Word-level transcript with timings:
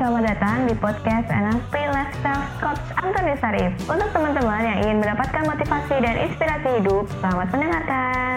selamat 0.00 0.32
datang 0.32 0.64
di 0.64 0.72
podcast 0.80 1.28
NLP 1.28 1.76
Lifestyle 1.92 2.48
Coach 2.56 2.88
Antoni 3.04 3.36
Sarif. 3.36 3.68
Untuk 3.84 4.08
teman-teman 4.16 4.64
yang 4.64 4.78
ingin 4.80 4.96
mendapatkan 4.96 5.44
motivasi 5.44 6.00
dan 6.00 6.16
inspirasi 6.24 6.68
hidup, 6.80 7.04
selamat 7.20 7.52
mendengarkan. 7.52 8.36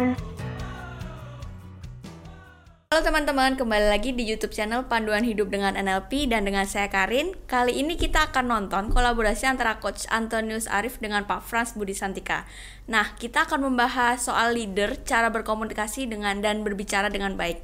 Halo 2.91 2.99
teman-teman, 2.99 3.55
kembali 3.55 3.87
lagi 3.89 4.11
di 4.11 4.27
YouTube 4.27 4.51
channel 4.51 4.91
Panduan 4.91 5.23
Hidup 5.23 5.47
dengan 5.49 5.79
NLP 5.79 6.27
dan 6.27 6.43
dengan 6.43 6.67
saya 6.67 6.91
Karin. 6.91 7.31
Kali 7.47 7.79
ini 7.79 7.95
kita 7.95 8.29
akan 8.29 8.45
nonton 8.45 8.83
kolaborasi 8.91 9.47
antara 9.47 9.79
Coach 9.79 10.03
Antonius 10.11 10.67
Arif 10.67 10.99
dengan 10.99 11.23
Pak 11.23 11.47
Frans 11.47 11.79
Budi 11.79 11.95
Santika. 11.95 12.43
Nah, 12.91 13.15
kita 13.15 13.47
akan 13.47 13.71
membahas 13.71 14.19
soal 14.19 14.53
leader, 14.53 14.99
cara 15.07 15.31
berkomunikasi 15.31 16.11
dengan 16.11 16.43
dan 16.43 16.67
berbicara 16.67 17.07
dengan 17.07 17.39
baik. 17.39 17.63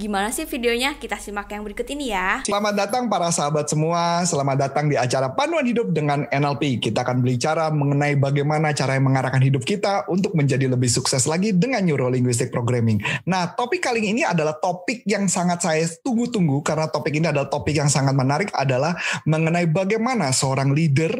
Gimana 0.00 0.32
sih 0.32 0.48
videonya? 0.48 0.96
Kita 0.96 1.20
simak 1.20 1.52
yang 1.52 1.60
berikut 1.60 1.84
ini 1.92 2.08
ya. 2.08 2.40
Selamat 2.48 2.72
datang 2.72 3.12
para 3.12 3.28
sahabat 3.28 3.68
semua. 3.68 4.24
Selamat 4.24 4.56
datang 4.56 4.88
di 4.88 4.96
acara 4.96 5.28
Panduan 5.28 5.68
Hidup 5.68 5.92
dengan 5.92 6.24
NLP. 6.32 6.80
Kita 6.80 7.04
akan 7.04 7.20
berbicara 7.20 7.68
mengenai 7.68 8.16
bagaimana 8.16 8.72
cara 8.72 8.96
yang 8.96 9.12
mengarahkan 9.12 9.44
hidup 9.44 9.60
kita 9.60 10.08
untuk 10.08 10.32
menjadi 10.32 10.72
lebih 10.72 10.88
sukses 10.88 11.28
lagi 11.28 11.52
dengan 11.52 11.84
Neuro 11.84 12.08
Linguistic 12.08 12.48
Programming. 12.48 12.96
Nah, 13.28 13.52
topik 13.52 13.84
kali 13.84 14.08
ini 14.08 14.24
adalah 14.24 14.56
topik 14.56 15.04
yang 15.04 15.28
sangat 15.28 15.60
saya 15.60 15.84
tunggu-tunggu 16.00 16.64
karena 16.64 16.88
topik 16.88 17.20
ini 17.20 17.28
adalah 17.28 17.52
topik 17.52 17.76
yang 17.76 17.92
sangat 17.92 18.16
menarik 18.16 18.48
adalah 18.56 18.96
mengenai 19.28 19.68
bagaimana 19.68 20.32
seorang 20.32 20.72
leader 20.72 21.12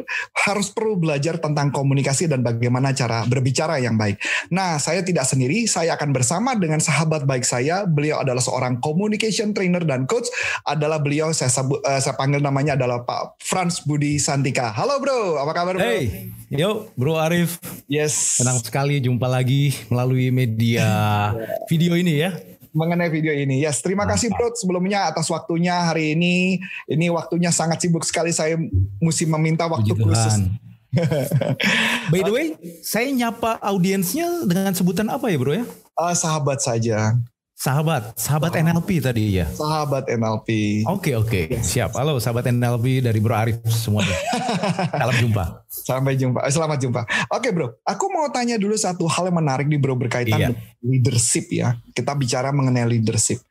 harus 0.49 0.73
perlu 0.73 0.97
belajar 0.97 1.37
tentang 1.37 1.69
komunikasi 1.69 2.25
dan 2.25 2.41
bagaimana 2.41 2.97
cara 2.97 3.29
berbicara 3.29 3.77
yang 3.77 3.93
baik. 3.93 4.17
Nah, 4.49 4.81
saya 4.81 5.05
tidak 5.05 5.29
sendiri, 5.29 5.69
saya 5.69 5.93
akan 5.93 6.09
bersama 6.09 6.57
dengan 6.57 6.81
sahabat 6.81 7.29
baik 7.29 7.45
saya. 7.45 7.85
Beliau 7.85 8.25
adalah 8.25 8.41
seorang 8.41 8.70
seorang 8.71 8.79
communication 8.79 9.51
trainer 9.51 9.83
dan 9.83 10.07
coach 10.07 10.31
adalah 10.63 11.03
beliau 11.03 11.35
saya 11.35 11.51
sebut 11.51 11.83
uh, 11.83 11.99
saya 11.99 12.15
panggil 12.15 12.39
namanya 12.39 12.79
adalah 12.79 13.03
Pak 13.03 13.43
Frans 13.43 13.83
Budi 13.83 14.15
Santika. 14.15 14.71
Halo 14.71 15.03
bro, 15.03 15.35
apa 15.43 15.51
kabar 15.51 15.75
bro? 15.75 15.83
Hey, 15.83 16.31
yuk 16.47 16.95
Bro 16.95 17.19
Arif. 17.19 17.59
Yes. 17.91 18.39
Senang 18.39 18.63
sekali 18.63 19.03
jumpa 19.03 19.27
lagi 19.27 19.75
melalui 19.91 20.31
media 20.31 20.87
video 21.71 21.99
ini 21.99 22.23
ya 22.23 22.31
mengenai 22.71 23.11
video 23.11 23.35
ini. 23.35 23.59
Yes, 23.59 23.83
terima 23.83 24.07
kasih 24.07 24.31
bro 24.31 24.47
sebelumnya 24.55 25.11
atas 25.11 25.27
waktunya 25.27 25.91
hari 25.91 26.15
ini. 26.15 26.55
Ini 26.87 27.11
waktunya 27.11 27.51
sangat 27.51 27.83
sibuk 27.83 28.07
sekali 28.07 28.31
saya 28.31 28.55
mesti 29.03 29.27
meminta 29.27 29.67
waktu 29.67 29.91
Puji 29.91 30.07
khusus. 30.07 30.47
By 32.15 32.23
the 32.23 32.31
way, 32.31 32.55
saya 32.79 33.11
nyapa 33.11 33.59
audiensnya 33.59 34.47
dengan 34.47 34.71
sebutan 34.71 35.11
apa 35.11 35.27
ya 35.27 35.35
bro 35.35 35.51
ya? 35.51 35.67
Uh, 35.99 36.15
sahabat 36.15 36.63
saja. 36.63 37.19
Sahabat, 37.61 38.17
sahabat 38.17 38.57
NLP 38.57 39.05
tadi 39.05 39.37
ya. 39.37 39.45
Sahabat 39.45 40.09
NLP. 40.09 40.81
Oke 40.89 41.13
oke, 41.13 41.61
siap. 41.61 41.93
Halo 41.93 42.17
sahabat 42.17 42.49
NLP 42.49 43.05
dari 43.05 43.21
Bro 43.21 43.37
Arif 43.37 43.61
semuanya. 43.69 44.17
Salam 44.97 45.13
jumpa. 45.21 45.43
Sampai 45.69 46.17
jumpa. 46.17 46.41
Eh, 46.41 46.49
selamat 46.49 46.81
jumpa. 46.81 47.05
Oke 47.29 47.53
bro, 47.53 47.77
aku 47.85 48.09
mau 48.09 48.25
tanya 48.33 48.57
dulu 48.57 48.73
satu 48.73 49.05
hal 49.05 49.29
yang 49.29 49.37
menarik 49.37 49.69
nih 49.69 49.77
bro 49.77 49.93
berkaitan 49.93 50.41
Iya. 50.41 50.49
dengan 50.49 50.57
leadership 50.81 51.53
ya. 51.53 51.77
Kita 51.93 52.17
bicara 52.17 52.49
mengenai 52.49 52.97
leadership. 52.97 53.45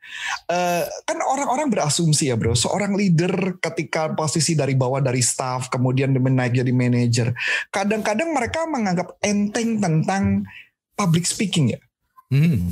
Eh, 0.51 0.83
kan 1.07 1.17
orang-orang 1.23 1.71
berasumsi 1.71 2.27
ya 2.27 2.35
bro, 2.35 2.51
seorang 2.51 2.91
leader 2.99 3.63
ketika 3.63 4.11
posisi 4.11 4.59
dari 4.59 4.75
bawah 4.75 4.99
dari 4.99 5.23
staff 5.23 5.71
kemudian 5.71 6.11
menaik 6.11 6.59
jadi 6.59 6.71
manajer, 6.75 7.31
kadang-kadang 7.71 8.35
mereka 8.35 8.67
menganggap 8.67 9.15
enteng 9.23 9.79
tentang 9.79 10.43
public 10.99 11.23
speaking 11.23 11.71
ya. 11.71 11.79
Hmm. 12.27 12.67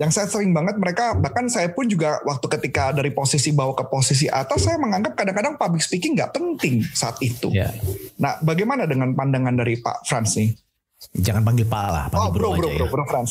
Yang 0.00 0.10
saya 0.16 0.26
sering 0.32 0.56
banget 0.56 0.80
mereka 0.80 1.12
bahkan 1.12 1.44
saya 1.46 1.68
pun 1.76 1.84
juga 1.84 2.24
waktu 2.24 2.48
ketika 2.56 2.88
dari 2.90 3.12
posisi 3.12 3.52
bawah 3.52 3.76
ke 3.76 3.84
posisi 3.84 4.24
atas 4.26 4.64
saya 4.64 4.80
menganggap 4.80 5.12
kadang-kadang 5.12 5.60
public 5.60 5.84
speaking 5.84 6.16
nggak 6.16 6.32
penting 6.32 6.80
saat 6.96 7.20
itu. 7.20 7.52
Ya, 7.52 7.68
Nah, 8.16 8.40
bagaimana 8.40 8.88
dengan 8.88 9.12
pandangan 9.12 9.52
dari 9.52 9.76
Pak 9.76 10.08
Frans 10.08 10.40
nih? 10.40 10.56
jangan 11.16 11.40
panggil 11.40 11.64
Pak 11.64 11.84
lah, 11.88 12.04
Oh, 12.12 12.28
panggil 12.28 12.32
bro, 12.32 12.48
Bro, 12.48 12.48
bro, 12.52 12.68
aja 12.68 12.76
bro, 12.76 12.84
ya. 12.84 12.90
bro, 12.92 13.04
Frans. 13.08 13.30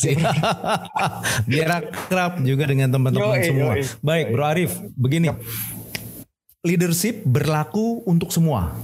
Biar 1.50 1.70
akrab 1.70 2.32
juga 2.42 2.66
dengan 2.66 2.90
teman-teman 2.90 3.38
semua. 3.42 3.78
yoi. 3.78 3.86
Baik, 4.02 4.26
Bro 4.34 4.42
Arif, 4.42 4.72
begini. 4.94 5.30
Leadership 6.60 7.22
berlaku 7.24 8.02
untuk 8.04 8.34
semua. 8.34 8.74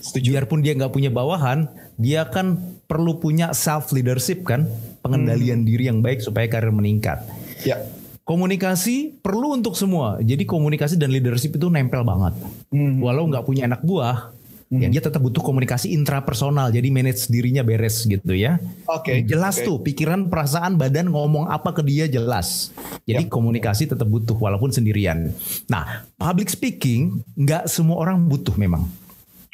Setuju. 0.00 0.38
Biarpun 0.38 0.62
dia 0.62 0.72
nggak 0.72 0.94
punya 0.94 1.10
bawahan, 1.10 1.66
dia 1.98 2.24
kan 2.24 2.56
perlu 2.86 3.18
punya 3.18 3.50
self 3.52 3.90
leadership 3.90 4.46
kan, 4.46 4.64
pengendalian 5.08 5.64
diri 5.64 5.88
yang 5.88 6.04
baik 6.04 6.20
supaya 6.20 6.44
karir 6.52 6.68
meningkat. 6.68 7.24
Ya. 7.64 7.80
Komunikasi 8.28 9.24
perlu 9.24 9.56
untuk 9.56 9.72
semua. 9.72 10.20
Jadi 10.20 10.44
komunikasi 10.44 11.00
dan 11.00 11.08
leadership 11.08 11.56
itu 11.56 11.72
nempel 11.72 12.04
banget. 12.04 12.36
Hmm. 12.68 13.00
Walau 13.00 13.24
nggak 13.24 13.40
punya 13.48 13.64
anak 13.64 13.80
buah, 13.80 14.36
ya 14.68 14.88
dia 14.92 15.00
tetap 15.00 15.24
butuh 15.24 15.40
komunikasi 15.40 15.96
intrapersonal. 15.96 16.68
Jadi 16.68 16.92
manage 16.92 17.24
dirinya 17.32 17.64
beres 17.64 18.04
gitu 18.04 18.36
ya. 18.36 18.60
Oke. 18.84 19.24
Jelas 19.24 19.56
oke. 19.56 19.64
tuh 19.64 19.76
pikiran, 19.80 20.28
perasaan, 20.28 20.76
badan 20.76 21.08
ngomong 21.08 21.48
apa 21.48 21.72
ke 21.72 21.80
dia 21.80 22.04
jelas. 22.04 22.68
Jadi 23.08 23.32
komunikasi 23.32 23.88
tetap 23.88 24.04
butuh 24.04 24.36
walaupun 24.36 24.68
sendirian. 24.68 25.32
Nah, 25.72 26.04
public 26.20 26.52
speaking 26.52 27.24
nggak 27.32 27.64
semua 27.64 28.04
orang 28.04 28.28
butuh 28.28 28.52
memang. 28.60 28.84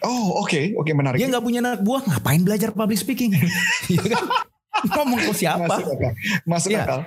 Oh, 0.04 0.44
oke, 0.44 0.74
oke 0.76 0.90
menarik. 0.92 1.16
Dia 1.16 1.30
nggak 1.30 1.44
punya 1.44 1.62
anak 1.64 1.80
buah, 1.80 2.02
ngapain 2.04 2.42
belajar 2.42 2.74
public 2.74 2.98
speaking? 2.98 3.32
Iya 3.92 4.18
kan? 4.18 4.24
Ngomong 4.94 5.20
ke 5.30 5.32
siapa? 5.36 5.66
Masuk 5.66 5.88
akal. 5.94 6.12
Masuk 6.44 6.70
akal. 6.74 7.00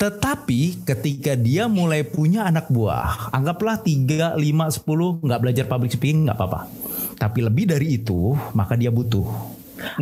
Tetapi 0.00 0.80
ketika 0.88 1.36
dia 1.36 1.68
mulai 1.68 2.08
punya 2.08 2.48
anak 2.48 2.72
buah, 2.72 3.28
anggaplah 3.36 3.84
3, 3.84 4.32
5, 4.32 4.40
10 4.40 5.28
nggak 5.28 5.40
belajar 5.44 5.64
public 5.68 5.92
speaking 5.92 6.24
nggak 6.24 6.40
apa-apa. 6.40 6.72
Tapi 7.20 7.44
lebih 7.44 7.68
dari 7.68 8.00
itu, 8.00 8.32
maka 8.56 8.80
dia 8.80 8.88
butuh. 8.88 9.28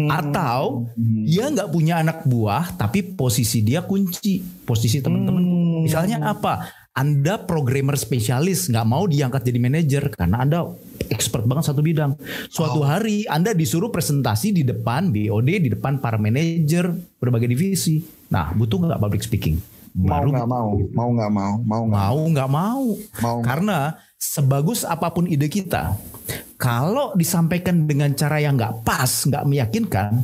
Atau 0.06 0.87
dia 1.27 1.51
nggak 1.51 1.75
punya 1.75 1.99
anak 1.99 2.23
buah, 2.23 2.79
tapi 2.79 3.03
posisi 3.03 3.67
dia 3.67 3.83
kunci, 3.83 4.39
posisi 4.62 5.03
teman-teman. 5.03 5.43
Misalnya 5.83 6.23
apa? 6.31 6.71
Anda 6.95 7.43
programmer 7.43 7.99
spesialis 7.99 8.71
nggak 8.71 8.87
mau 8.87 9.06
diangkat 9.06 9.50
jadi 9.50 9.59
manajer 9.59 10.05
karena 10.15 10.47
Anda 10.47 10.67
expert 11.09 11.45
banget 11.45 11.73
satu 11.73 11.81
bidang. 11.81 12.15
Suatu 12.49 12.85
hari 12.85 13.25
Anda 13.29 13.53
disuruh 13.53 13.89
presentasi 13.89 14.53
di 14.55 14.63
depan 14.63 15.11
BOD, 15.11 15.49
di 15.65 15.71
depan 15.73 15.99
para 15.99 16.21
manajer 16.21 16.93
berbagai 17.19 17.49
divisi. 17.51 18.05
Nah, 18.29 18.53
butuh 18.53 18.79
nggak 18.85 19.01
public 19.01 19.23
speaking? 19.25 19.57
Mau 19.99 20.21
Baru 20.21 20.29
nggak 20.31 20.49
mau, 20.49 20.69
mau 20.95 21.09
nggak 21.11 21.33
mau, 21.33 21.55
mau 21.65 21.83
nggak. 21.89 21.99
mau 21.99 22.19
nggak 22.29 22.51
mau. 22.51 22.85
Mau. 23.25 23.39
Karena 23.43 23.99
sebagus 24.21 24.85
apa 24.85 25.11
pun 25.11 25.27
ide 25.27 25.49
kita, 25.51 25.97
kalau 26.61 27.17
disampaikan 27.17 27.89
dengan 27.89 28.13
cara 28.15 28.39
yang 28.39 28.55
nggak 28.55 28.85
pas, 28.85 29.09
nggak 29.09 29.45
meyakinkan, 29.49 30.23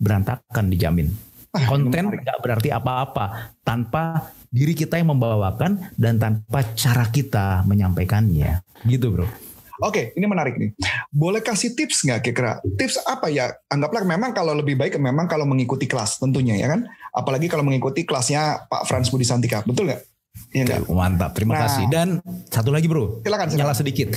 berantakan 0.00 0.66
dijamin. 0.70 1.08
Ah, 1.50 1.66
Konten 1.66 2.14
nggak 2.14 2.38
berarti 2.46 2.70
apa-apa 2.70 3.58
tanpa 3.66 4.30
diri 4.54 4.70
kita 4.70 5.02
yang 5.02 5.18
membawakan 5.18 5.94
dan 5.98 6.18
tanpa 6.18 6.62
cara 6.78 7.10
kita 7.10 7.66
menyampaikannya. 7.66 8.62
Gitu 8.86 9.10
bro. 9.10 9.26
Oke, 9.80 10.12
ini 10.12 10.24
menarik 10.24 10.54
nih. 10.54 10.70
Boleh 11.08 11.40
kasih 11.40 11.72
tips 11.72 12.04
nggak 12.04 12.20
kira-kira? 12.22 12.52
Tips 12.76 13.00
apa 13.02 13.26
ya? 13.26 13.48
Anggaplah 13.66 14.04
memang 14.04 14.30
kalau 14.30 14.52
lebih 14.52 14.76
baik 14.76 14.96
memang 14.96 15.24
kalau 15.24 15.44
mengikuti 15.44 15.84
kelas 15.84 16.16
tentunya 16.16 16.54
ya 16.54 16.68
kan. 16.68 16.84
Apalagi 17.10 17.48
kalau 17.48 17.62
mengikuti 17.62 18.04
kelasnya 18.04 18.66
Pak 18.66 18.84
Frans 18.84 19.08
Budi 19.08 19.24
Santika, 19.24 19.64
betul 19.64 19.88
nggak? 19.88 20.00
Iya 20.50 20.62
nggak? 20.64 20.80
Mantap, 20.86 21.30
terima 21.32 21.54
Nah. 21.54 21.60
kasih. 21.64 21.84
Dan 21.88 22.08
satu 22.46 22.70
lagi 22.70 22.86
bro, 22.86 23.18
Silakan, 23.20 23.50
silakan. 23.50 23.58
nyala 23.58 23.74
sedikit. 23.74 24.08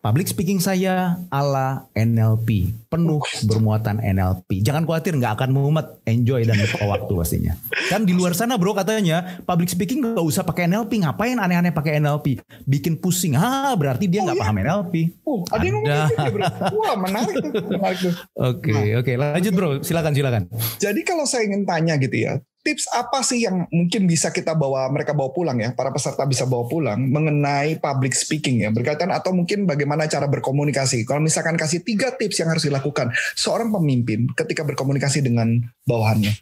Public 0.00 0.32
speaking 0.32 0.64
saya 0.64 1.20
ala 1.28 1.84
NLP, 1.92 2.72
penuh 2.88 3.20
bermuatan 3.44 4.00
NLP. 4.00 4.64
Jangan 4.64 4.88
khawatir, 4.88 5.12
nggak 5.12 5.36
akan 5.36 5.52
mumet, 5.52 6.00
enjoy 6.08 6.40
dan 6.48 6.56
lupa 6.56 6.88
waktu 6.88 7.12
pastinya. 7.12 7.52
Kan 7.92 8.08
di 8.08 8.16
luar 8.16 8.32
sana 8.32 8.56
bro 8.56 8.72
katanya 8.72 9.44
public 9.44 9.68
speaking 9.68 10.00
nggak 10.00 10.24
usah 10.24 10.40
pakai 10.40 10.72
NLP, 10.72 11.04
ngapain 11.04 11.36
aneh-aneh 11.36 11.68
pakai 11.68 12.00
NLP, 12.00 12.40
bikin 12.64 12.96
pusing. 12.96 13.36
Ah 13.36 13.76
berarti 13.76 14.08
dia 14.08 14.24
nggak 14.24 14.40
iya? 14.40 14.44
paham 14.48 14.56
NLP. 14.64 14.94
Oh, 15.20 15.44
ada 15.52 15.64
yang 15.68 15.74
ngomong 15.76 15.92
Ada. 15.92 16.00
gitu 16.08 16.16
ya 16.16 16.30
bro? 16.32 16.44
Wah 16.80 16.94
menarik 16.96 17.34
tuh, 17.36 17.52
menarik 17.68 17.98
tuh. 18.00 18.14
Oke 18.48 18.72
Nah. 18.72 19.04
oke 19.04 19.12
lanjut 19.20 19.52
bro, 19.52 19.68
silakan 19.84 20.16
silakan. 20.16 20.42
Jadi 20.80 21.00
kalau 21.04 21.28
saya 21.28 21.44
ingin 21.44 21.68
tanya 21.68 22.00
gitu 22.00 22.16
ya, 22.24 22.40
tips 22.60 22.92
apa 22.92 23.24
sih 23.24 23.44
yang 23.48 23.64
mungkin 23.72 24.04
bisa 24.04 24.28
kita 24.28 24.52
bawa 24.52 24.88
mereka 24.92 25.16
bawa 25.16 25.32
pulang 25.32 25.58
ya, 25.60 25.72
para 25.72 25.88
peserta 25.90 26.28
bisa 26.28 26.44
bawa 26.44 26.68
pulang 26.68 27.00
mengenai 27.00 27.80
public 27.80 28.12
speaking 28.12 28.64
ya, 28.64 28.70
berkaitan 28.70 29.08
atau 29.08 29.32
mungkin 29.32 29.64
bagaimana 29.64 30.04
cara 30.06 30.28
berkomunikasi. 30.28 31.08
Kalau 31.08 31.24
misalkan 31.24 31.56
kasih 31.56 31.80
tiga 31.80 32.12
tips 32.14 32.40
yang 32.44 32.52
harus 32.52 32.64
dilakukan 32.64 33.12
seorang 33.34 33.72
pemimpin 33.72 34.28
ketika 34.36 34.62
berkomunikasi 34.64 35.24
dengan 35.24 35.60
bawahannya, 35.88 36.36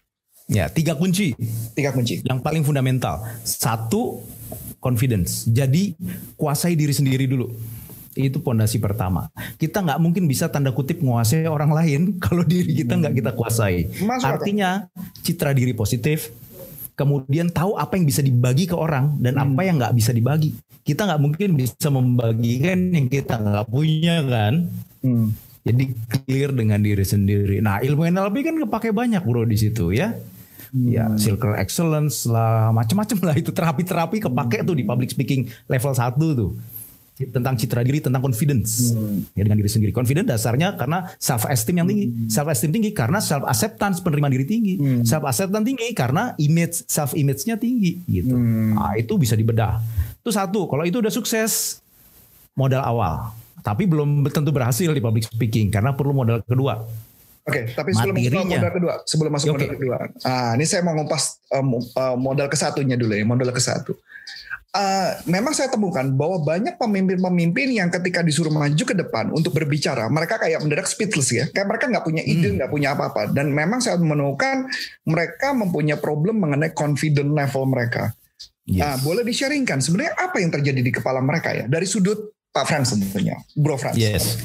Ya 0.49 0.65
tiga 0.73 0.97
kunci. 0.97 1.37
tiga 1.77 1.93
kunci. 1.93 2.25
Yang 2.25 2.41
paling 2.41 2.65
fundamental. 2.65 3.21
Satu, 3.45 4.25
confidence. 4.81 5.45
Jadi 5.45 5.93
kuasai 6.41 6.73
diri 6.73 6.97
sendiri 6.97 7.29
dulu. 7.29 7.53
Itu 8.19 8.43
pondasi 8.43 8.83
pertama. 8.83 9.31
Kita 9.55 9.79
nggak 9.79 10.03
mungkin 10.03 10.27
bisa 10.27 10.51
tanda 10.51 10.75
kutip 10.75 10.99
menguasai 10.99 11.47
orang 11.47 11.71
lain 11.71 12.01
kalau 12.25 12.43
diri 12.43 12.75
kita 12.75 12.99
nggak 12.99 13.15
kita 13.15 13.31
kuasai. 13.39 13.87
Masuk. 14.03 14.27
Artinya 14.27 14.91
citra 15.23 15.55
diri 15.55 15.71
positif, 15.71 16.35
kemudian 16.99 17.47
tahu 17.55 17.79
apa 17.79 17.95
yang 17.95 18.11
bisa 18.11 18.19
dibagi 18.19 18.67
ke 18.67 18.75
orang 18.75 19.15
dan 19.23 19.39
apa 19.39 19.63
yang 19.63 19.79
nggak 19.79 19.95
bisa 19.95 20.11
dibagi. 20.11 20.59
Kita 20.83 21.07
nggak 21.07 21.21
mungkin 21.23 21.55
bisa 21.55 21.89
membagikan 21.95 22.91
yang 22.91 23.07
kita 23.07 23.39
nggak 23.39 23.71
punya 23.71 24.19
kan. 24.27 24.67
Hmm. 25.07 25.31
Jadi 25.63 25.95
clear 26.11 26.51
dengan 26.51 26.81
diri 26.83 27.05
sendiri. 27.07 27.63
Nah 27.63 27.79
ilmu 27.79 28.09
NLP 28.09 28.37
kan 28.43 28.57
kepake 28.67 28.91
banyak 28.91 29.23
bro 29.23 29.47
di 29.47 29.55
situ 29.55 29.95
ya. 29.95 30.11
Ya, 30.69 31.09
circle 31.17 31.57
excellence 31.57 32.29
lah, 32.29 32.69
macam-macam 32.77 33.33
lah 33.33 33.37
itu 33.41 33.49
terapi-terapi 33.57 34.21
kepake 34.21 34.69
tuh 34.69 34.77
di 34.77 34.85
public 34.85 35.17
speaking 35.17 35.49
level 35.65 35.97
1 35.97 36.13
tuh 36.21 36.53
tentang 37.27 37.59
citra 37.59 37.83
diri, 37.83 37.99
tentang 37.99 38.23
confidence 38.23 38.95
ya 39.35 39.43
dengan 39.43 39.59
diri 39.59 39.67
sendiri. 39.67 39.91
Confidence 39.91 40.31
dasarnya 40.31 40.79
karena 40.79 41.11
self 41.19 41.51
esteem 41.51 41.83
yang 41.83 41.89
tinggi, 41.91 42.07
self 42.31 42.47
esteem 42.47 42.71
tinggi 42.71 42.95
karena 42.95 43.19
self 43.19 43.43
acceptance 43.43 43.99
penerimaan 43.99 44.31
diri 44.31 44.47
tinggi, 44.47 44.75
self 45.03 45.27
acceptance 45.27 45.67
tinggi 45.67 45.91
karena 45.99 46.39
image 46.39 46.87
self 46.87 47.19
image-nya 47.19 47.59
tinggi 47.59 47.99
gitu. 48.07 48.39
Nah, 48.39 48.95
itu 48.95 49.19
bisa 49.19 49.35
dibedah. 49.35 49.83
Itu 50.23 50.31
satu. 50.31 50.71
Kalau 50.71 50.87
itu 50.87 51.03
udah 51.03 51.11
sukses 51.11 51.83
modal 52.55 52.87
awal. 52.87 53.35
Tapi 53.59 53.91
belum 53.91 54.23
tentu 54.31 54.55
berhasil 54.55 54.87
di 54.87 55.03
public 55.03 55.27
speaking 55.27 55.75
karena 55.75 55.91
perlu 55.91 56.15
modal 56.15 56.39
kedua. 56.47 56.87
Oke, 57.49 57.73
tapi 57.73 57.97
sebelum 57.97 58.13
masuk 58.13 58.45
modal 58.45 58.73
kedua, 58.77 58.95
sebelum 59.09 59.31
masuk 59.33 59.47
Oke. 59.49 59.57
modal 59.57 59.71
kedua, 59.81 59.97
ah 60.29 60.53
ini 60.53 60.69
saya 60.69 60.85
mau 60.85 60.93
ngumpas 60.93 61.41
eh, 61.49 61.65
mo- 61.65 61.81
eh, 61.81 62.17
modal 62.21 62.45
ke 62.53 62.61
satunya 62.61 62.93
dulu 62.93 63.17
ya, 63.17 63.25
modal 63.25 63.49
ke 63.49 63.61
satu. 63.61 63.97
Eh, 64.79 65.11
memang 65.27 65.51
saya 65.59 65.67
temukan 65.75 66.07
bahwa 66.15 66.39
banyak 66.39 66.79
pemimpin-pemimpin 66.79 67.67
yang 67.75 67.91
ketika 67.91 68.23
disuruh 68.23 68.55
maju 68.55 68.79
ke 68.79 68.95
depan 68.95 69.35
untuk 69.35 69.51
berbicara, 69.51 70.07
mereka 70.07 70.39
kayak 70.39 70.63
mendadak 70.63 70.87
speechless 70.87 71.35
ya, 71.35 71.51
kayak 71.51 71.67
mereka 71.67 71.91
nggak 71.91 72.07
punya 72.07 72.23
ide, 72.23 72.55
nggak 72.55 72.71
punya 72.71 72.95
apa-apa. 72.95 73.35
Dan 73.35 73.51
memang 73.51 73.83
saya 73.83 73.99
menemukan 73.99 74.71
mereka 75.03 75.51
mempunyai 75.51 75.99
problem 75.99 76.39
mengenai 76.39 76.71
confident 76.79 77.35
level 77.35 77.67
mereka. 77.67 78.15
Yes. 78.71 78.87
Ah, 78.87 78.97
boleh 79.03 79.27
di-sharingkan 79.27 79.83
sebenarnya 79.83 80.15
apa 80.15 80.39
yang 80.39 80.55
terjadi 80.55 80.79
di 80.79 80.93
kepala 80.95 81.19
mereka 81.19 81.57
ya 81.57 81.67
dari 81.67 81.89
sudut 81.89 82.39
Pak 82.55 82.65
Frans 82.71 82.95
tentunya, 82.95 83.35
Bro 83.59 83.83
Frans. 83.83 83.99
Yes. 83.99 84.39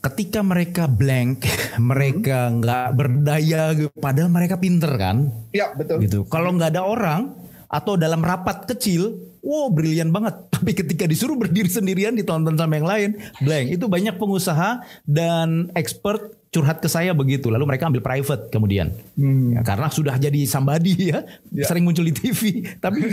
Ketika 0.00 0.40
mereka 0.40 0.88
blank, 0.88 1.44
mereka 1.92 2.48
nggak 2.56 2.88
berdaya, 2.96 3.76
gitu. 3.76 3.92
padahal 4.00 4.32
mereka 4.32 4.56
pinter 4.56 4.96
kan, 4.96 5.28
Ya 5.52 5.76
betul. 5.76 6.00
gitu. 6.00 6.24
Kalau 6.24 6.56
nggak 6.56 6.72
ada 6.72 6.88
orang 6.88 7.47
atau 7.68 8.00
dalam 8.00 8.24
rapat 8.24 8.64
kecil, 8.64 9.20
wow 9.44 9.68
brilian 9.68 10.08
banget. 10.08 10.34
Tapi 10.58 10.72
ketika 10.74 11.04
disuruh 11.04 11.36
berdiri 11.36 11.68
sendirian 11.68 12.16
ditonton 12.16 12.56
sama 12.56 12.80
yang 12.80 12.88
lain, 12.88 13.10
blank. 13.44 13.66
Itu 13.76 13.86
banyak 13.86 14.16
pengusaha 14.16 14.82
dan 15.04 15.68
expert 15.76 16.34
curhat 16.48 16.80
ke 16.80 16.88
saya 16.88 17.12
begitu. 17.12 17.52
Lalu 17.52 17.68
mereka 17.68 17.92
ambil 17.92 18.00
private 18.00 18.48
kemudian, 18.48 18.88
Ya, 19.52 19.60
karena 19.60 19.92
sudah 19.92 20.16
jadi 20.16 20.48
somebody 20.48 21.12
ya, 21.12 21.20
Ya. 21.52 21.68
sering 21.68 21.84
muncul 21.84 22.08
di 22.08 22.16
TV. 22.16 22.64
Tapi 22.82 23.04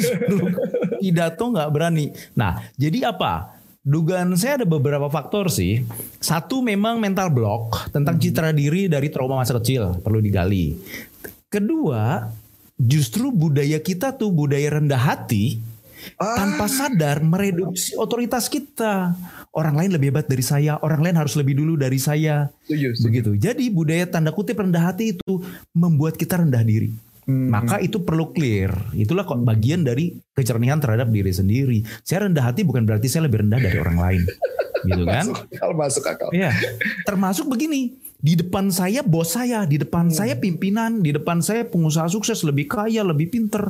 pidato 1.04 1.44
nggak 1.51 1.69
berani. 1.69 2.16
Nah, 2.34 2.63
jadi 2.80 3.12
apa? 3.12 3.60
Dugaan 3.86 4.34
saya 4.34 4.58
ada 4.58 4.66
beberapa 4.66 5.06
faktor 5.13 5.46
sih. 5.54 5.86
Satu 6.18 6.66
memang 6.66 6.98
mental 6.98 7.30
block 7.30 7.94
tentang 7.94 8.18
citra 8.18 8.50
diri 8.50 8.90
dari 8.90 9.13
trauma 9.13 9.38
masa 9.38 9.62
kecil 9.62 10.01
perlu 10.01 10.18
digali. 10.18 10.74
Kedua, 11.46 12.25
justru 12.75 13.31
budaya 13.31 13.80
kita 13.80 14.16
tuh 14.16 14.31
budaya 14.31 14.80
rendah 14.80 15.00
hati 15.00 15.60
Ah. 16.22 16.38
tanpa 16.38 16.69
sadar 16.69 17.22
mereduksi 17.25 17.98
otoritas 17.98 18.45
kita. 18.45 19.18
Orang 19.56 19.80
lain 19.80 19.95
lebih 19.95 20.12
hebat 20.12 20.27
dari 20.27 20.44
saya, 20.44 20.77
orang 20.83 21.01
lain 21.01 21.16
harus 21.18 21.33
lebih 21.39 21.56
dulu 21.56 21.80
dari 21.80 21.95
saya. 21.98 22.51
Setuju, 22.68 22.88
setuju. 22.94 23.06
Begitu. 23.07 23.31
Jadi 23.39 23.66
budaya 23.72 24.06
tanda 24.06 24.30
kutip 24.36 24.60
rendah 24.60 24.92
hati 24.92 25.16
itu 25.16 25.42
membuat 25.72 26.19
kita 26.19 26.44
rendah 26.44 26.62
diri. 26.62 26.92
Hmm. 27.25 27.50
Maka 27.50 27.81
itu 27.81 28.04
perlu 28.04 28.30
clear. 28.36 28.69
Itulah 28.94 29.25
kok 29.25 29.42
bagian 29.42 29.81
dari 29.81 30.13
kecernihan 30.36 30.77
terhadap 30.77 31.10
diri 31.10 31.33
sendiri. 31.33 31.81
Saya 32.06 32.30
rendah 32.30 32.54
hati 32.54 32.62
bukan 32.62 32.86
berarti 32.86 33.10
saya 33.10 33.25
lebih 33.25 33.48
rendah 33.48 33.57
dari 33.57 33.77
orang 33.81 33.98
lain. 33.98 34.22
gitu 34.88 35.04
kan? 35.10 35.25
Masuk 35.25 35.39
akal, 35.50 35.72
masuk 35.74 36.04
akal. 36.06 36.30
Iya. 36.36 36.51
Termasuk 37.07 37.45
begini, 37.50 37.98
di 38.19 38.33
depan 38.39 38.71
saya 38.71 39.06
bos 39.06 39.35
saya, 39.35 39.67
di 39.67 39.77
depan 39.77 40.09
Hmm. 40.09 40.15
saya 40.15 40.33
pimpinan, 40.39 41.03
di 41.03 41.13
depan 41.13 41.44
saya 41.44 41.67
pengusaha 41.67 42.09
sukses 42.09 42.41
lebih 42.41 42.65
kaya, 42.71 43.06
lebih 43.06 43.29
pinter. 43.29 43.69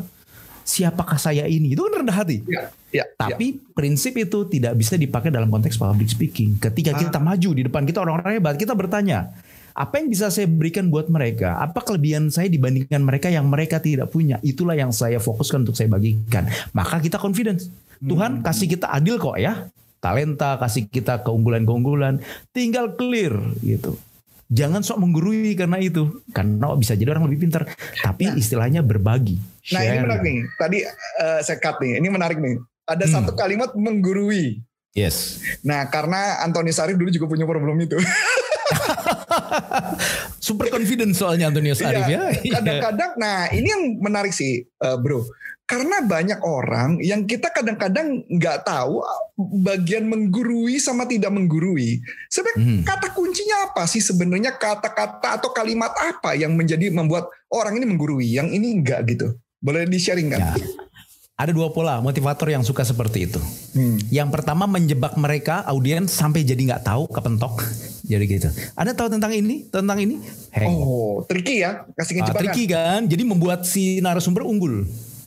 Siapakah 0.65 1.21
saya 1.21 1.45
ini? 1.45 1.77
Itu 1.77 1.86
kan 1.86 2.01
rendah 2.01 2.25
hati. 2.25 2.42
Ya, 2.50 2.74
ya, 2.89 3.06
ya. 3.06 3.30
Tapi 3.30 3.62
prinsip 3.77 4.18
itu 4.18 4.50
tidak 4.50 4.74
bisa 4.74 4.97
dipakai 4.97 5.30
dalam 5.30 5.53
konteks 5.53 5.77
public 5.77 6.09
speaking. 6.09 6.57
Ketika 6.57 6.97
kita 6.97 7.21
maju 7.21 7.50
di 7.53 7.62
depan 7.69 7.86
kita 7.86 8.01
orang-orang 8.01 8.42
hebat, 8.42 8.57
kita 8.57 8.74
bertanya, 8.74 9.30
apa 9.77 10.01
yang 10.01 10.09
bisa 10.09 10.33
saya 10.33 10.50
berikan 10.50 10.89
buat 10.89 11.06
mereka? 11.06 11.62
Apa 11.62 11.86
kelebihan 11.86 12.33
saya 12.33 12.50
dibandingkan 12.50 12.97
mereka 12.97 13.30
yang 13.30 13.45
mereka 13.45 13.77
tidak 13.77 14.09
punya? 14.09 14.42
Itulah 14.42 14.74
yang 14.74 14.89
saya 14.89 15.21
fokuskan 15.21 15.69
untuk 15.69 15.77
saya 15.77 15.86
bagikan. 15.86 16.50
Maka 16.74 16.97
kita 16.97 17.21
confidence. 17.21 17.69
Tuhan 18.01 18.42
kasih 18.42 18.65
kita 18.65 18.89
adil 18.89 19.21
kok 19.21 19.38
ya. 19.38 19.69
Talenta, 20.01 20.57
kasih 20.57 20.89
kita 20.89 21.21
keunggulan-keunggulan. 21.21 22.25
Tinggal 22.56 22.97
clear 22.97 23.38
gitu. 23.62 24.01
Jangan 24.45 24.81
sok 24.81 25.01
menggurui 25.01 25.53
karena 25.53 25.77
itu. 25.77 26.21
Karena 26.30 26.69
bisa 26.74 26.94
jadi 26.94 27.12
orang 27.12 27.25
lebih 27.25 27.50
pintar. 27.50 27.65
Tapi 27.97 28.30
istilahnya 28.36 28.80
berbagi. 28.80 29.42
Nah 29.71 29.81
ini 29.81 29.89
Share. 29.92 30.03
menarik 30.03 30.21
nih. 30.21 30.38
Tadi 30.53 30.77
eh, 30.86 31.39
saya 31.42 31.57
cut 31.57 31.75
nih. 31.80 31.97
Ini 31.97 32.07
menarik 32.07 32.38
nih. 32.38 32.56
Ada 32.86 33.06
Hmm. 33.06 33.13
satu 33.19 33.31
kalimat 33.33 33.74
menggurui. 33.74 34.62
Yes. 34.94 35.42
Nah 35.59 35.89
karena 35.89 36.39
Antoni 36.39 36.69
Sarif 36.69 36.95
dulu 36.95 37.09
juga 37.09 37.25
punya 37.27 37.44
problem 37.44 37.75
itu. 37.80 37.97
Super 40.45 40.69
confident 40.69 41.13
soalnya 41.13 41.50
Antonius 41.50 41.81
Arif 41.81 42.06
ya. 42.06 42.19
Iya, 42.45 42.59
Kadang-kadang, 42.59 43.12
nah 43.18 43.50
ini 43.50 43.68
yang 43.69 43.83
menarik 44.00 44.31
sih, 44.31 44.63
eh, 44.63 44.97
bro. 45.00 45.25
Karena 45.65 46.06
banyak 46.06 46.45
orang 46.45 47.01
yang 47.01 47.25
kita 47.25 47.50
kadang-kadang 47.50 48.21
nggak 48.30 48.69
tahu 48.69 49.01
bagian 49.65 50.06
menggurui 50.06 50.77
sama 50.77 51.09
tidak 51.09 51.33
menggurui. 51.33 51.97
Sebenarnya 52.30 52.62
Hmm. 52.62 52.81
kata 52.86 53.09
kuncinya 53.18 53.74
apa 53.74 53.89
sih 53.89 53.97
sebenarnya 53.97 54.53
kata-kata 54.62 55.42
atau 55.42 55.50
kalimat 55.50 55.89
apa 55.97 56.38
yang 56.38 56.53
menjadi 56.53 56.94
membuat 56.94 57.33
orang 57.50 57.81
ini 57.81 57.86
menggurui, 57.89 58.30
yang 58.30 58.53
ini 58.53 58.77
enggak 58.77 59.09
gitu. 59.09 59.33
Boleh 59.57 59.89
di-sharing 59.89 60.30
kan? 60.30 60.53
Ya. 60.53 60.53
Ada 61.36 61.51
dua 61.51 61.74
pola 61.74 61.97
motivator 62.00 62.47
yang 62.47 62.62
suka 62.62 62.86
seperti 62.86 63.25
itu. 63.27 63.42
Hmm. 63.74 63.97
Yang 64.13 64.30
pertama 64.39 64.69
menjebak 64.69 65.18
mereka 65.18 65.65
audiens 65.65 66.13
sampai 66.13 66.45
jadi 66.45 66.62
nggak 66.62 66.86
tahu 66.86 67.09
kepentok. 67.09 67.59
Jadi 68.06 68.24
gitu. 68.30 68.50
Anda 68.74 68.94
tahu 68.94 69.10
tentang 69.10 69.34
ini, 69.34 69.66
tentang 69.68 69.98
ini? 69.98 70.22
Heng. 70.54 70.69
Oh, 70.78 71.25
tricky 71.25 71.66
ya, 71.66 71.84
kasih 71.98 72.22
Ah, 72.22 72.31
tricky 72.31 72.69
kan? 72.69 73.04
Jadi 73.04 73.25
membuat 73.25 73.66
si 73.66 73.98
narasumber 74.00 74.46
unggul. 74.46 74.86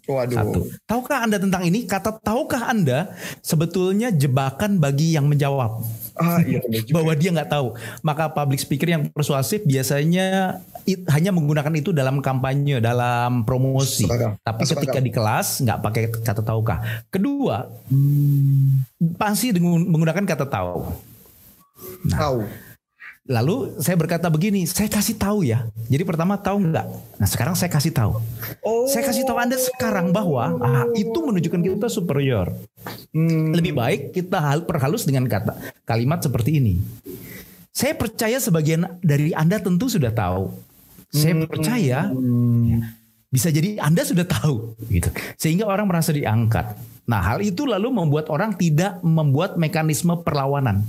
Waduh. 0.08 0.40
Satu. 0.40 0.60
Tahukah 0.88 1.20
Anda 1.20 1.36
tentang 1.36 1.68
ini? 1.68 1.84
Kata 1.84 2.16
tahukah 2.16 2.72
Anda 2.72 3.12
sebetulnya 3.44 4.08
jebakan 4.08 4.80
bagi 4.80 5.12
yang 5.12 5.28
menjawab. 5.28 5.84
Ah, 6.16 6.40
iya 6.40 6.64
bahwa 6.96 7.12
dia 7.12 7.28
nggak 7.28 7.52
tahu. 7.52 7.76
Maka 8.00 8.32
public 8.32 8.56
speaker 8.56 8.88
yang 8.88 9.04
persuasif 9.12 9.60
biasanya 9.68 10.58
it- 10.88 11.04
hanya 11.12 11.28
menggunakan 11.28 11.70
itu 11.76 11.92
dalam 11.92 12.24
kampanye, 12.24 12.80
dalam 12.80 13.44
promosi. 13.44 14.08
Tapi 14.40 14.62
ketika 14.64 14.96
di 14.96 15.12
kelas 15.12 15.60
nggak 15.60 15.78
pakai 15.78 16.02
kata 16.08 16.40
tahukah. 16.40 16.80
Kedua, 17.12 17.68
pasti 19.14 19.52
dengan- 19.52 19.84
menggunakan 19.84 20.24
kata 20.24 20.48
tahu. 20.48 20.88
Nah, 22.08 22.18
Tahu. 22.18 22.38
Lalu 23.28 23.76
saya 23.78 23.94
berkata 23.94 24.32
begini, 24.32 24.64
saya 24.64 24.88
kasih 24.88 25.20
tahu 25.20 25.44
ya. 25.44 25.68
Jadi 25.92 26.02
pertama 26.02 26.40
tahu 26.40 26.64
nggak? 26.72 26.86
Nah 27.20 27.28
sekarang 27.28 27.52
saya 27.52 27.68
kasih 27.68 27.92
tahu. 27.92 28.16
Oh. 28.64 28.88
Saya 28.88 29.04
kasih 29.04 29.28
tahu 29.28 29.36
anda 29.36 29.60
sekarang 29.60 30.10
bahwa 30.10 30.56
ah, 30.64 30.88
itu 30.96 31.14
menunjukkan 31.20 31.60
kita 31.60 31.88
superior. 31.92 32.56
Hmm. 33.12 33.52
Lebih 33.52 33.76
baik 33.76 34.00
kita 34.16 34.40
hal 34.40 34.64
perhalus 34.64 35.04
dengan 35.04 35.28
kata 35.28 35.54
kalimat 35.84 36.24
seperti 36.24 36.56
ini. 36.58 36.80
Saya 37.78 37.94
percaya 37.94 38.42
sebagian 38.42 38.98
dari 39.04 39.30
Anda 39.30 39.62
tentu 39.62 39.86
sudah 39.86 40.10
tahu. 40.10 40.50
Saya 41.14 41.46
percaya 41.46 42.10
ya, 42.10 42.80
bisa 43.30 43.54
jadi 43.54 43.78
Anda 43.78 44.02
sudah 44.02 44.26
tahu 44.26 44.74
gitu. 44.90 45.14
Sehingga 45.38 45.68
orang 45.68 45.86
merasa 45.86 46.10
diangkat. 46.10 46.74
Nah, 47.08 47.20
hal 47.22 47.38
itu 47.40 47.64
lalu 47.64 47.88
membuat 47.88 48.28
orang 48.34 48.58
tidak 48.58 48.98
membuat 49.00 49.56
mekanisme 49.56 50.12
perlawanan. 50.26 50.84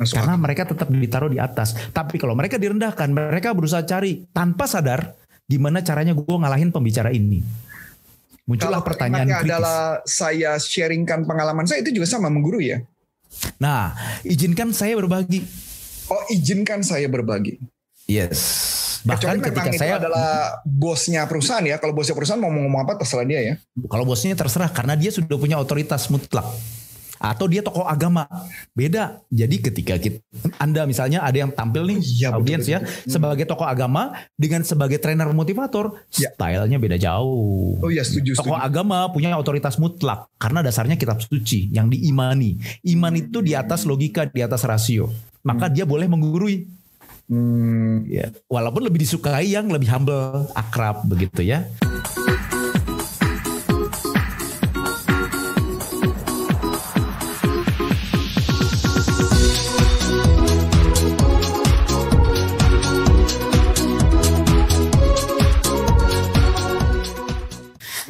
Masuk 0.00 0.16
Karena 0.16 0.34
mereka 0.40 0.64
tetap 0.64 0.88
ditaruh 0.88 1.28
di 1.28 1.36
atas. 1.36 1.76
Tapi 1.92 2.16
kalau 2.16 2.32
mereka 2.32 2.56
direndahkan, 2.56 3.12
mereka 3.12 3.52
berusaha 3.52 3.84
cari 3.84 4.24
tanpa 4.32 4.64
sadar 4.64 5.12
gimana 5.44 5.84
caranya 5.84 6.16
gue 6.16 6.24
ngalahin 6.24 6.72
pembicara 6.72 7.12
ini. 7.12 7.44
Muncullah 8.48 8.80
Kalau 8.80 8.88
pertanyaan 8.88 9.28
kritis. 9.28 9.44
adalah 9.44 9.80
saya 10.08 10.56
sharingkan 10.56 11.28
pengalaman 11.28 11.68
saya 11.68 11.84
itu 11.84 11.92
juga 11.92 12.08
sama 12.08 12.32
menggurui 12.32 12.72
ya. 12.72 12.78
Nah, 13.60 13.92
izinkan 14.24 14.72
saya 14.72 14.96
berbagi. 14.96 15.44
Oh 16.08 16.24
izinkan 16.32 16.80
saya 16.80 17.06
berbagi. 17.06 17.60
Yes. 18.08 18.40
Kecuali 19.04 19.36
Bahkan 19.36 19.36
memang 19.36 19.46
ketika 19.52 19.70
itu 19.70 19.80
saya 19.84 19.94
adalah 20.00 20.28
bosnya 20.64 21.28
perusahaan 21.28 21.62
ya. 21.62 21.76
Kalau 21.76 21.92
bosnya 21.92 22.16
perusahaan 22.16 22.40
mau 22.40 22.50
ngomong 22.50 22.80
apa 22.88 22.96
terserah 22.96 23.28
dia 23.28 23.40
ya. 23.40 23.54
kalau 23.86 24.08
bosnya 24.08 24.32
terserah 24.32 24.72
karena 24.72 24.96
dia 24.96 25.12
sudah 25.12 25.36
punya 25.36 25.60
otoritas 25.60 26.08
mutlak. 26.08 26.48
Atau 27.20 27.44
dia 27.44 27.60
tokoh 27.60 27.84
agama. 27.84 28.24
Beda. 28.72 29.20
Jadi 29.28 29.60
ketika 29.60 30.00
kita, 30.00 30.24
Anda 30.56 30.88
misalnya 30.88 31.20
ada 31.20 31.36
yang 31.36 31.52
tampil 31.52 31.84
nih 31.84 32.00
betul, 32.00 32.32
audiens 32.32 32.64
betul, 32.64 32.74
ya 32.74 32.78
sebagai 33.04 33.44
tokoh 33.44 33.68
agama 33.68 34.16
dengan 34.34 34.64
sebagai 34.64 34.96
trainer 34.96 35.28
motivator, 35.30 36.00
Ya. 36.16 36.32
stylenya 36.32 36.80
beda 36.80 36.96
jauh. 36.96 37.76
Oh 37.78 37.92
iya 37.92 38.00
setuju 38.00 38.40
Tokoh 38.40 38.56
setuju. 38.56 38.64
agama 38.64 39.04
punya 39.12 39.36
otoritas 39.36 39.76
mutlak 39.76 40.32
karena 40.40 40.64
dasarnya 40.64 40.96
kitab 40.96 41.20
suci 41.20 41.68
yang 41.70 41.92
diimani. 41.92 42.56
Iman 42.88 43.12
itu 43.14 43.44
di 43.44 43.52
atas 43.52 43.84
logika, 43.84 44.24
di 44.24 44.40
atas 44.40 44.64
rasio. 44.64 45.12
Maka 45.44 45.68
dia 45.68 45.84
boleh 45.84 46.08
menggurui. 46.08 46.64
Hmm, 47.28 48.08
Ya, 48.10 48.32
walaupun 48.50 48.82
lebih 48.82 49.04
disukai 49.04 49.54
yang 49.54 49.70
lebih 49.70 49.86
humble, 49.86 50.50
akrab 50.50 51.04
begitu 51.06 51.44
ya. 51.46 51.62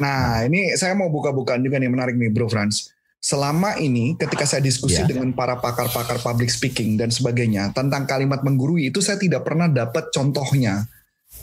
Nah, 0.01 0.41
ini 0.49 0.73
saya 0.73 0.97
mau 0.97 1.13
buka-bukaan 1.13 1.61
juga 1.61 1.77
nih 1.77 1.93
menarik 1.93 2.17
nih 2.17 2.33
Bro 2.33 2.49
Franz. 2.49 2.89
Selama 3.21 3.77
ini 3.77 4.17
ketika 4.17 4.49
saya 4.49 4.65
diskusi 4.65 4.97
Ya. 4.97 5.05
dengan 5.05 5.29
para 5.37 5.61
pakar-pakar 5.61 6.17
public 6.25 6.49
speaking 6.49 6.97
dan 6.97 7.13
sebagainya 7.13 7.69
tentang 7.69 8.09
kalimat 8.09 8.41
menggurui 8.41 8.89
itu 8.89 8.97
saya 8.97 9.21
tidak 9.21 9.45
pernah 9.45 9.69
dapat 9.69 10.09
contohnya 10.09 10.89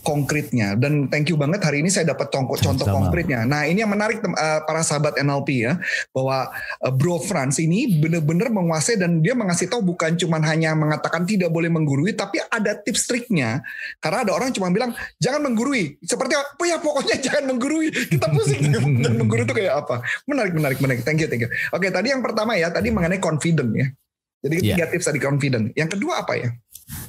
konkretnya. 0.09 0.73
Dan 0.81 1.13
thank 1.13 1.29
you 1.29 1.37
banget 1.37 1.61
hari 1.61 1.85
ini 1.85 1.93
saya 1.93 2.09
dapat 2.09 2.33
contoh 2.33 2.57
contoh 2.57 2.89
Sama. 2.89 2.97
konkretnya. 2.97 3.45
Nah, 3.45 3.69
ini 3.69 3.85
yang 3.85 3.93
menarik 3.93 4.25
eh, 4.25 4.61
para 4.65 4.81
sahabat 4.81 5.21
NLP 5.21 5.69
ya 5.69 5.77
bahwa 6.17 6.49
eh, 6.81 6.93
Bro 6.97 7.21
Franz 7.29 7.61
ini 7.61 8.01
benar-benar 8.01 8.49
menguasai 8.49 8.97
dan 8.97 9.21
dia 9.21 9.37
mengasih 9.37 9.69
tahu 9.69 9.85
bukan 9.85 10.17
cuma 10.17 10.41
hanya 10.41 10.73
mengatakan 10.73 11.29
tidak 11.29 11.53
boleh 11.53 11.69
menggurui 11.69 12.17
tapi 12.17 12.41
ada 12.49 12.73
tips 12.81 13.05
triknya. 13.05 13.61
Karena 14.01 14.25
ada 14.25 14.33
orang 14.33 14.49
cuma 14.57 14.73
bilang 14.73 14.97
jangan 15.21 15.45
menggurui. 15.45 16.01
Seperti 16.01 16.33
apa 16.33 16.65
ya 16.65 16.81
pokoknya 16.81 17.17
jangan 17.29 17.45
menggurui. 17.53 17.93
Kita 17.93 18.33
pusing. 18.33 18.73
Dan 19.05 19.13
menggurui 19.21 19.45
itu 19.45 19.53
kayak 19.53 19.85
apa? 19.85 20.01
Menarik 20.25 20.57
menarik 20.57 20.79
menarik. 20.81 21.05
Thank 21.05 21.21
you 21.21 21.29
thank 21.29 21.45
you. 21.45 21.51
Oke 21.77 21.93
tadi 21.93 22.17
yang 22.17 22.25
pertama 22.25 22.57
ya 22.57 22.73
tadi 22.73 22.89
mengenai 22.89 23.21
confident 23.21 23.69
ya. 23.77 23.93
Jadi 24.39 24.57
Iya. 24.63 24.75
tiga 24.79 24.87
tips 24.95 25.11
tadi 25.11 25.19
confident. 25.19 25.75
Yang 25.75 25.99
kedua 25.99 26.23
apa 26.23 26.39
ya 26.39 26.49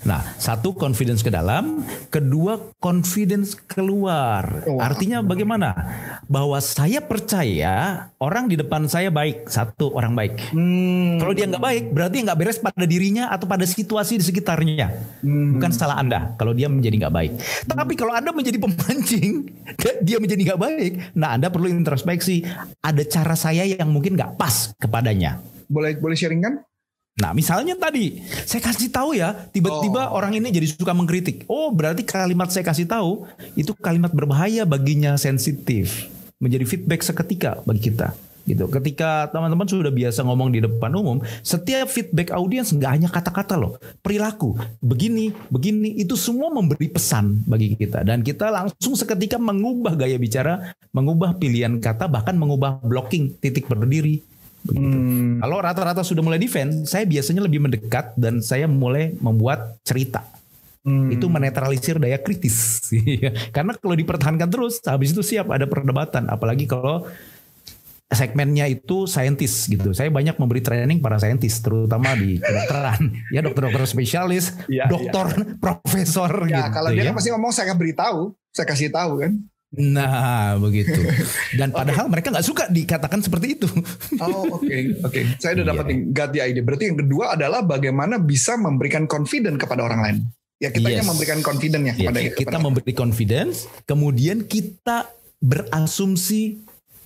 Nah, 0.03 0.23
satu 0.39 0.75
confidence 0.75 1.19
ke 1.19 1.31
dalam, 1.31 1.83
kedua 2.07 2.71
confidence 2.79 3.55
keluar. 3.55 4.63
Artinya 4.79 5.19
bagaimana? 5.19 5.75
Bahwa 6.27 6.59
saya 6.63 7.03
percaya 7.03 8.07
orang 8.19 8.47
di 8.47 8.55
depan 8.55 8.87
saya 8.87 9.11
baik, 9.11 9.47
satu 9.51 9.91
orang 9.95 10.15
baik. 10.15 10.55
hmm, 10.55 11.19
Kalau 11.19 11.33
dia 11.35 11.45
nggak 11.51 11.63
baik, 11.63 11.83
berarti 11.91 12.15
nggak 12.23 12.39
beres 12.39 12.59
pada 12.59 12.85
dirinya 12.87 13.27
atau 13.31 13.47
pada 13.47 13.67
situasi 13.67 14.19
di 14.19 14.23
sekitarnya. 14.23 14.87
Hmm. 15.23 15.59
Bukan 15.59 15.71
salah 15.75 15.99
Anda 15.99 16.35
kalau 16.39 16.55
dia 16.55 16.71
menjadi 16.71 17.07
nggak 17.07 17.15
baik. 17.15 17.31
Tapi 17.67 17.93
kalau 17.99 18.15
Anda 18.15 18.31
menjadi 18.31 18.59
pemancing, 18.59 19.47
dia 20.07 20.17
menjadi 20.19 20.55
nggak 20.55 20.61
baik, 20.63 20.91
nah 21.15 21.35
Anda 21.35 21.51
perlu 21.51 21.71
introspeksi. 21.71 22.43
Ada 22.79 23.03
cara 23.07 23.35
saya 23.35 23.67
yang 23.67 23.91
mungkin 23.91 24.15
nggak 24.15 24.39
pas 24.39 24.71
kepadanya. 24.79 25.39
boleh 25.69 26.01
boleh 26.01 26.17
sharing 26.17 26.41
kan 26.41 26.65
Nah, 27.19 27.35
misalnya 27.35 27.75
tadi 27.75 28.23
saya 28.47 28.63
kasih 28.63 28.87
tahu 28.87 29.11
ya, 29.11 29.35
tiba-tiba 29.51 30.07
Oh. 30.07 30.15
orang 30.15 30.39
ini 30.39 30.55
jadi 30.55 30.67
suka 30.71 30.95
mengkritik. 30.95 31.43
Oh, 31.51 31.67
berarti 31.69 32.07
kalimat 32.07 32.47
saya 32.47 32.63
kasih 32.63 32.87
tahu 32.87 33.27
itu 33.59 33.75
kalimat 33.75 34.09
berbahaya 34.15 34.63
baginya 34.63 35.19
sensitif, 35.19 36.07
menjadi 36.39 36.63
feedback 36.63 37.03
seketika 37.03 37.59
bagi 37.67 37.91
kita. 37.91 38.15
Gitu. 38.47 38.65
Ketika 38.65 39.29
teman-teman 39.29 39.67
sudah 39.69 39.93
biasa 39.93 40.25
ngomong 40.25 40.49
di 40.49 40.63
depan 40.63 40.89
umum, 40.97 41.21
setiap 41.45 41.85
feedback 41.85 42.33
audiens 42.33 42.73
nggak 42.73 42.91
hanya 42.97 43.09
kata-kata 43.11 43.53
loh, 43.53 43.77
perilaku, 44.01 44.57
begini, 44.81 45.29
begini, 45.53 45.93
itu 46.01 46.17
semua 46.17 46.49
memberi 46.49 46.89
pesan 46.89 47.45
bagi 47.45 47.77
kita 47.77 48.01
dan 48.01 48.25
kita 48.25 48.49
langsung 48.49 48.97
seketika 48.97 49.37
mengubah 49.37 49.93
gaya 49.93 50.17
bicara, 50.17 50.73
mengubah 50.95 51.37
pilihan 51.37 51.77
kata, 51.77 52.09
bahkan 52.09 52.33
mengubah 52.39 52.81
blocking 52.81 53.37
titik 53.37 53.69
berdiri. 53.69 54.25
Begitu. 54.69 54.97
Hmm. 54.97 55.41
Kalau 55.41 55.57
rata-rata 55.59 56.01
sudah 56.05 56.21
mulai 56.21 56.37
defend, 56.37 56.85
saya 56.85 57.03
biasanya 57.03 57.41
lebih 57.43 57.59
mendekat 57.59 58.13
dan 58.15 58.39
saya 58.39 58.69
mulai 58.69 59.17
membuat 59.17 59.81
cerita. 59.81 60.21
Hmm. 60.85 61.11
Itu 61.11 61.27
menetralisir 61.27 61.99
daya 61.99 62.21
kritis. 62.21 62.87
Iya. 62.93 63.35
Karena 63.55 63.75
kalau 63.75 63.97
dipertahankan 63.97 64.47
terus, 64.47 64.79
habis 64.87 65.11
itu 65.11 65.25
siap 65.25 65.51
ada 65.51 65.67
perdebatan. 65.67 66.29
Apalagi 66.31 66.69
kalau 66.69 67.03
segmennya 68.09 68.65
itu 68.65 69.05
saintis 69.05 69.69
gitu. 69.69 69.93
Saya 69.93 70.09
banyak 70.09 70.33
memberi 70.41 70.65
training 70.65 70.97
para 70.97 71.21
saintis, 71.21 71.61
terutama 71.61 72.17
di 72.17 72.37
kedokteran. 72.41 73.05
ya 73.29 73.45
dokter-dokter 73.45 73.85
spesialis, 73.85 74.57
Iya, 74.65 74.89
dokter, 74.89 75.29
profesor 75.63 76.49
ya 76.49 76.65
gitu 76.65 76.69
kalau 76.73 76.89
dia 76.89 77.05
ya. 77.05 77.13
kan 77.13 77.15
pasti 77.21 77.29
ngomong 77.29 77.51
saya 77.53 77.69
akan 77.69 77.77
beritahu 77.77 78.19
saya 78.49 78.65
kasih 78.65 78.89
tahu 78.89 79.21
kan 79.21 79.31
Nah 79.69 80.57
begitu. 80.57 80.97
Dan 81.59 81.69
padahal 81.69 82.09
mereka 82.09 82.33
nggak 82.33 82.41
suka 82.41 82.65
dikatakan 82.67 83.21
seperti 83.21 83.53
itu. 83.53 83.69
Oh 84.17 84.57
oke 84.57 84.77
oke. 85.05 85.19
Saya 85.37 85.61
udah 85.61 85.65
Iya. 85.65 85.71
dapat 85.77 85.85
got 86.09 86.29
the 86.33 86.41
idea. 86.41 86.63
Berarti 86.65 86.89
yang 86.89 86.97
kedua 86.97 87.37
adalah 87.37 87.61
bagaimana 87.61 88.17
bisa 88.17 88.57
memberikan 88.57 89.05
confident 89.05 89.61
kepada 89.61 89.85
orang 89.85 90.01
lain. 90.01 90.17
Ya 90.57 90.73
kita 90.73 90.89
Yes. 90.91 91.05
memberikan 91.05 91.39
confidentnya 91.39 91.93
Ya, 91.93 92.09
kepada 92.09 92.19
kita 92.19 92.35
kepada- 92.49 92.59
memberi 92.59 92.91
confidence, 92.91 93.69
kemudian 93.85 94.43
kita 94.43 95.05
berasumsi 95.39 96.59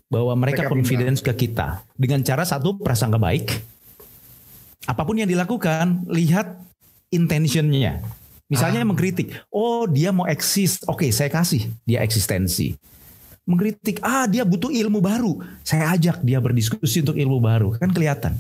bahwa 0.08 0.34
mereka, 0.34 0.66
Mereka 0.66 0.74
confidence 0.74 1.20
ke 1.20 1.34
kita 1.36 1.84
dengan 1.94 2.24
cara 2.24 2.46
satu 2.46 2.80
prasangka 2.80 3.18
baik. 3.18 3.50
Apa 4.84 5.04
pun 5.04 5.18
yang 5.18 5.28
dilakukan, 5.28 6.06
lihat 6.08 6.60
intentionnya. 7.10 8.02
Misalnya 8.54 8.86
Ah. 8.86 8.88
mengkritik, 8.88 9.34
oh 9.50 9.90
dia 9.90 10.14
mau 10.14 10.30
eksis, 10.30 10.86
oke 10.86 11.10
saya 11.10 11.34
kasih 11.34 11.74
dia 11.90 12.06
eksistensi. 12.06 12.78
Mengkritik, 13.44 14.00
ah 14.06 14.30
dia 14.30 14.46
butuh 14.46 14.70
ilmu 14.70 15.02
baru, 15.02 15.42
saya 15.66 15.92
ajak 15.98 16.22
dia 16.22 16.38
berdiskusi 16.38 17.02
untuk 17.02 17.18
ilmu 17.18 17.42
baru, 17.42 17.76
kan 17.76 17.92
kelihatan. 17.92 18.38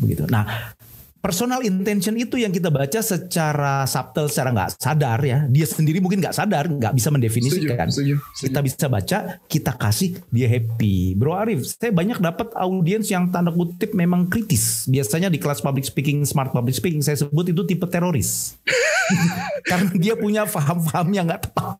Begitu. 0.00 0.24
Nah, 0.32 0.72
personal 1.20 1.60
intention 1.60 2.16
itu 2.16 2.40
yang 2.40 2.48
kita 2.48 2.72
baca 2.72 3.04
secara 3.04 3.84
subtle, 3.84 4.32
secara 4.32 4.48
nggak 4.56 4.70
sadar 4.80 5.20
ya. 5.20 5.44
Dia 5.44 5.68
sendiri 5.68 6.00
mungkin 6.00 6.24
nggak 6.24 6.32
sadar, 6.32 6.72
nggak 6.72 6.96
bisa 6.96 7.12
setuju, 7.12 7.14
mendefinisikan. 7.20 7.86
setuju, 7.92 8.14
setuju. 8.32 8.44
Kita 8.48 8.58
bisa 8.64 8.86
baca, 8.88 9.18
kita 9.44 9.72
kasih 9.76 10.10
dia 10.32 10.48
happy. 10.48 11.20
Bro 11.20 11.36
Arif, 11.36 11.68
saya 11.76 11.92
banyak 11.92 12.24
dapat 12.24 12.48
audiens 12.56 13.12
yang 13.12 13.28
tanda 13.28 13.52
kutip 13.52 13.92
memang 13.92 14.24
kritis. 14.32 14.88
Biasanya 14.88 15.28
di 15.28 15.36
kelas 15.36 15.60
public 15.60 15.84
speaking, 15.84 16.24
smart 16.24 16.48
public 16.56 16.72
speaking, 16.72 17.04
saya 17.04 17.20
sebut 17.20 17.52
itu 17.52 17.60
tipe 17.68 17.84
teroris. 17.84 18.56
Karena 19.70 19.90
dia 19.94 20.14
punya 20.14 20.42
paham-paham 20.44 21.08
yang 21.10 21.24
nggak 21.26 21.42
tepat. 21.46 21.76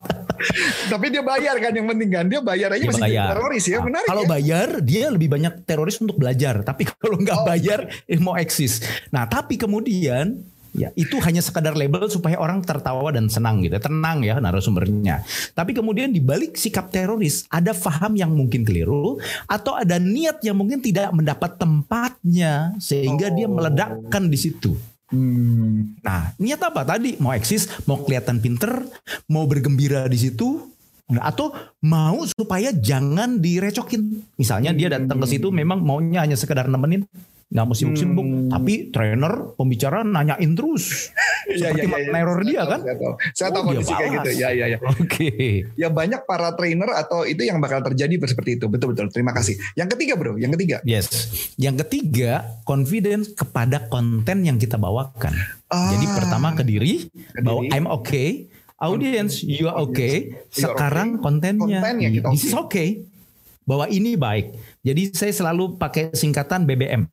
Tapi 0.88 1.06
dia 1.08 1.20
bayar 1.20 1.56
kan 1.56 1.70
yang 1.70 1.87
penting 1.87 2.10
kan. 2.10 2.25
Dia 2.25 2.40
bayar 2.40 2.72
aja 2.72 2.80
Dia 2.80 2.90
masih 2.90 3.04
bayar. 3.04 3.26
teroris 3.30 3.64
ya. 3.66 3.78
Menarik 3.80 4.08
kalau 4.08 4.25
ya. 4.25 4.28
bayar, 4.30 4.68
dia 4.80 5.04
lebih 5.08 5.28
banyak 5.28 5.54
teroris 5.62 5.96
untuk 5.99 6.16
belajar. 6.16 6.60
Tapi 6.62 6.82
kalau 6.90 7.16
nggak 7.16 7.38
Oh. 7.38 7.46
bayar, 7.46 7.80
eh, 8.04 8.16
mau 8.16 8.34
eksis. 8.34 8.80
Nah, 9.10 9.25
tapi 9.25 9.54
kemudian 9.54 10.40
ya 10.70 10.94
itu 10.94 11.18
hanya 11.18 11.42
sekadar 11.42 11.75
label 11.75 12.06
supaya 12.06 12.38
orang 12.38 12.62
tertawa 12.62 13.10
dan 13.10 13.26
senang 13.26 13.58
gitu, 13.58 13.75
tenang 13.76 14.22
ya 14.22 14.38
narasumbernya. 14.38 15.26
Tapi 15.50 15.75
kemudian 15.75 16.08
di 16.08 16.22
balik 16.22 16.54
sikap 16.54 16.88
teroris 16.88 17.42
ada 17.50 17.75
faham 17.75 18.14
yang 18.14 18.30
mungkin 18.30 18.62
keliru 18.62 19.18
atau 19.44 19.75
ada 19.75 19.99
niat 19.99 20.38
yang 20.40 20.54
mungkin 20.54 20.78
tidak 20.78 21.10
mendapat 21.10 21.58
tempatnya 21.58 22.72
sehingga 22.78 23.28
dia 23.28 23.44
Oh. 23.44 23.52
meledakkan 23.52 24.30
di 24.30 24.38
situ. 24.38 24.72
Hmm. 25.10 25.98
Nah, 26.06 26.32
niat 26.38 26.62
apa 26.62 26.86
tadi? 26.86 27.18
Mau 27.18 27.34
eksis, 27.34 27.66
mau 27.86 27.98
kelihatan 28.02 28.38
pinter, 28.38 28.86
mau 29.26 29.44
bergembira 29.50 30.06
di 30.06 30.18
situ, 30.18 30.70
Nah, 31.10 31.26
atau 31.26 31.50
mau 31.82 32.22
supaya 32.22 32.70
jangan 32.70 33.42
direcokin. 33.42 34.22
Misalnya 34.38 34.70
dia 34.70 34.94
datang 34.94 35.18
ke 35.18 35.26
situ 35.26 35.50
memang 35.50 35.82
maunya 35.82 36.22
hanya 36.22 36.38
sekedar 36.38 36.70
nemenin, 36.70 37.02
nggak 37.50 37.64
mau 37.66 37.75
sibuk-sibuk, 37.75 38.23
Hmm. 38.23 38.47
tapi 38.47 38.88
trainer, 38.88 39.54
pembicara 39.59 40.07
nanyain 40.07 40.54
terus. 40.54 40.85
Iya, 41.50 41.75
Seperti 41.75 41.90
iya, 41.90 41.99
iya. 41.99 42.12
neror 42.14 42.38
Saya 42.38 42.47
dia 42.47 42.61
tahu, 42.62 42.71
kan? 42.71 42.80
Saya 42.80 42.95
tahu, 42.95 43.12
saya 43.35 43.49
tahu 43.50 43.59
Oh, 43.59 43.66
kondisi 43.66 43.90
kayak 43.90 44.11
gitu. 44.14 44.30
Ya, 44.38 44.49
ya, 44.54 44.66
ya. 44.71 44.78
Oke. 44.87 45.30
Ya 45.75 45.88
banyak 45.90 46.21
para 46.23 46.54
trainer 46.54 46.90
atau 46.95 47.26
itu 47.26 47.42
yang 47.42 47.59
bakal 47.59 47.83
terjadi 47.83 48.14
seperti 48.23 48.54
itu. 48.54 48.71
Betul 48.71 48.95
betul. 48.95 49.11
Terima 49.11 49.35
kasih. 49.35 49.59
Yang 49.75 49.99
ketiga 49.99 50.14
bro, 50.14 50.38
yang 50.38 50.54
ketiga. 50.54 50.78
Yes. 50.87 51.11
Yang 51.59 51.83
ketiga, 51.83 52.47
confidence 52.62 53.35
kepada 53.35 53.90
konten 53.90 54.47
yang 54.47 54.62
kita 54.62 54.78
bawakan. 54.78 55.35
Ah. 55.66 55.90
Jadi 55.90 56.07
pertama 56.07 56.54
ke 56.54 56.62
diri, 56.62 57.11
Ke 57.11 57.42
bahwa 57.42 57.66
diri. 57.66 57.75
I'm 57.75 57.90
okay, 57.90 58.47
audience 58.78 59.42
you 59.42 59.66
are 59.66 59.83
okay. 59.83 60.47
Sekarang 60.54 61.19
kontennya, 61.19 61.83
Kontennya 61.83 62.14
kita 62.14 62.26
this 62.30 62.47
is 62.47 62.54
okay. 62.54 63.11
Okay. 63.70 63.76
Bahwa 63.78 63.86
ini 63.86 64.18
baik. 64.18 64.58
Jadi 64.82 65.14
saya 65.14 65.30
selalu 65.30 65.78
pakai 65.78 66.10
singkatan 66.10 66.66
BBM 66.66 67.06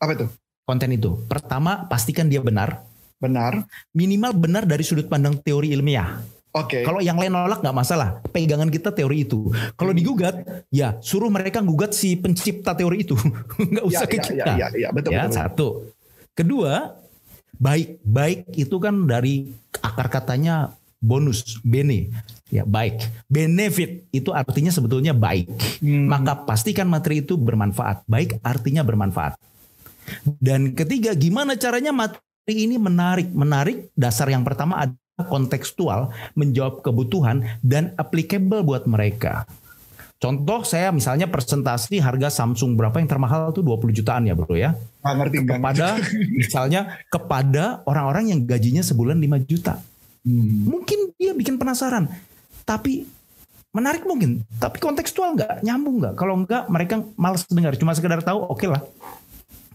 Apa 0.00 0.16
itu? 0.16 0.26
konten 0.64 0.88
itu. 0.88 1.20
Pertama 1.28 1.84
pastikan 1.84 2.24
dia 2.24 2.40
benar, 2.40 2.80
Benar. 3.18 3.68
minimal 3.92 4.32
benar 4.32 4.64
dari 4.64 4.80
sudut 4.80 5.04
pandang 5.06 5.36
teori 5.36 5.74
ilmiah. 5.76 6.22
Oke. 6.50 6.82
Kalau 6.82 6.98
yang 6.98 7.14
lain 7.14 7.30
nolak 7.30 7.60
nggak 7.60 7.76
masalah. 7.76 8.18
Pegangan 8.30 8.70
kita 8.70 8.90
teori 8.90 9.22
itu. 9.22 9.50
Kalau 9.78 9.90
digugat, 9.90 10.66
ya 10.70 10.98
suruh 10.98 11.30
mereka 11.30 11.60
gugat 11.60 11.94
si 11.94 12.16
pencipta 12.18 12.74
teori 12.74 13.02
itu. 13.02 13.14
nggak 13.70 13.84
usah 13.86 14.02
Ya, 14.02 14.10
ke 14.10 14.16
ya, 14.16 14.22
kita. 14.24 14.44
ya, 14.46 14.54
ya, 14.56 14.66
ya, 14.74 14.88
betul, 14.90 15.10
ya 15.14 15.22
betul. 15.26 15.36
satu. 15.36 15.68
Kedua, 16.34 16.96
baik. 17.54 18.02
Baik 18.02 18.38
itu 18.54 18.76
kan 18.82 18.94
dari 19.06 19.46
akar 19.78 20.10
katanya 20.10 20.74
bonus, 20.98 21.58
bene. 21.62 22.10
Ya 22.50 22.66
baik. 22.66 23.06
Benefit 23.30 24.10
itu 24.10 24.34
artinya 24.34 24.74
sebetulnya 24.74 25.14
baik. 25.14 25.46
Hmm. 25.80 26.10
Maka 26.10 26.34
pastikan 26.42 26.90
materi 26.90 27.22
itu 27.22 27.38
bermanfaat. 27.38 28.04
Baik 28.10 28.42
artinya 28.42 28.82
bermanfaat. 28.82 29.38
Dan 30.42 30.74
ketiga, 30.74 31.14
gimana 31.14 31.54
caranya 31.54 31.94
materi 31.94 32.66
ini 32.66 32.76
menarik? 32.76 33.30
Menarik 33.30 33.94
dasar 33.94 34.26
yang 34.26 34.42
pertama 34.42 34.82
adalah 34.82 35.24
kontekstual, 35.30 36.10
menjawab 36.34 36.82
kebutuhan 36.82 37.46
dan 37.62 37.94
applicable 37.94 38.66
buat 38.66 38.90
mereka. 38.90 39.46
Contoh 40.20 40.68
saya 40.68 40.92
misalnya 40.92 41.32
presentasi 41.32 41.96
harga 41.96 42.28
Samsung 42.28 42.76
berapa 42.76 43.00
yang 43.00 43.08
termahal 43.08 43.56
tuh 43.56 43.64
20 43.64 43.88
jutaan 43.96 44.28
ya 44.28 44.36
bro 44.36 44.52
ya. 44.52 44.76
Nggak 45.00 45.14
ngerti. 45.16 45.36
Kepada 45.48 45.86
misalnya 46.44 46.80
kepada 47.08 47.80
orang-orang 47.88 48.36
yang 48.36 48.44
gajinya 48.44 48.84
sebulan 48.84 49.16
5 49.16 49.48
juta. 49.48 49.80
Hmm. 50.20 50.68
Mungkin 50.68 51.16
dia 51.16 51.32
bikin 51.32 51.56
penasaran. 51.56 52.12
Tapi 52.70 53.02
menarik 53.74 54.06
mungkin. 54.06 54.46
Tapi 54.62 54.78
kontekstual 54.78 55.34
nggak? 55.34 55.66
Nyambung 55.66 55.98
nggak? 55.98 56.14
Kalau 56.14 56.38
nggak 56.46 56.70
mereka 56.70 57.02
malas 57.18 57.42
dengar. 57.50 57.74
Cuma 57.74 57.90
sekedar 57.98 58.22
tahu 58.22 58.46
oke 58.46 58.70
lah. 58.70 58.78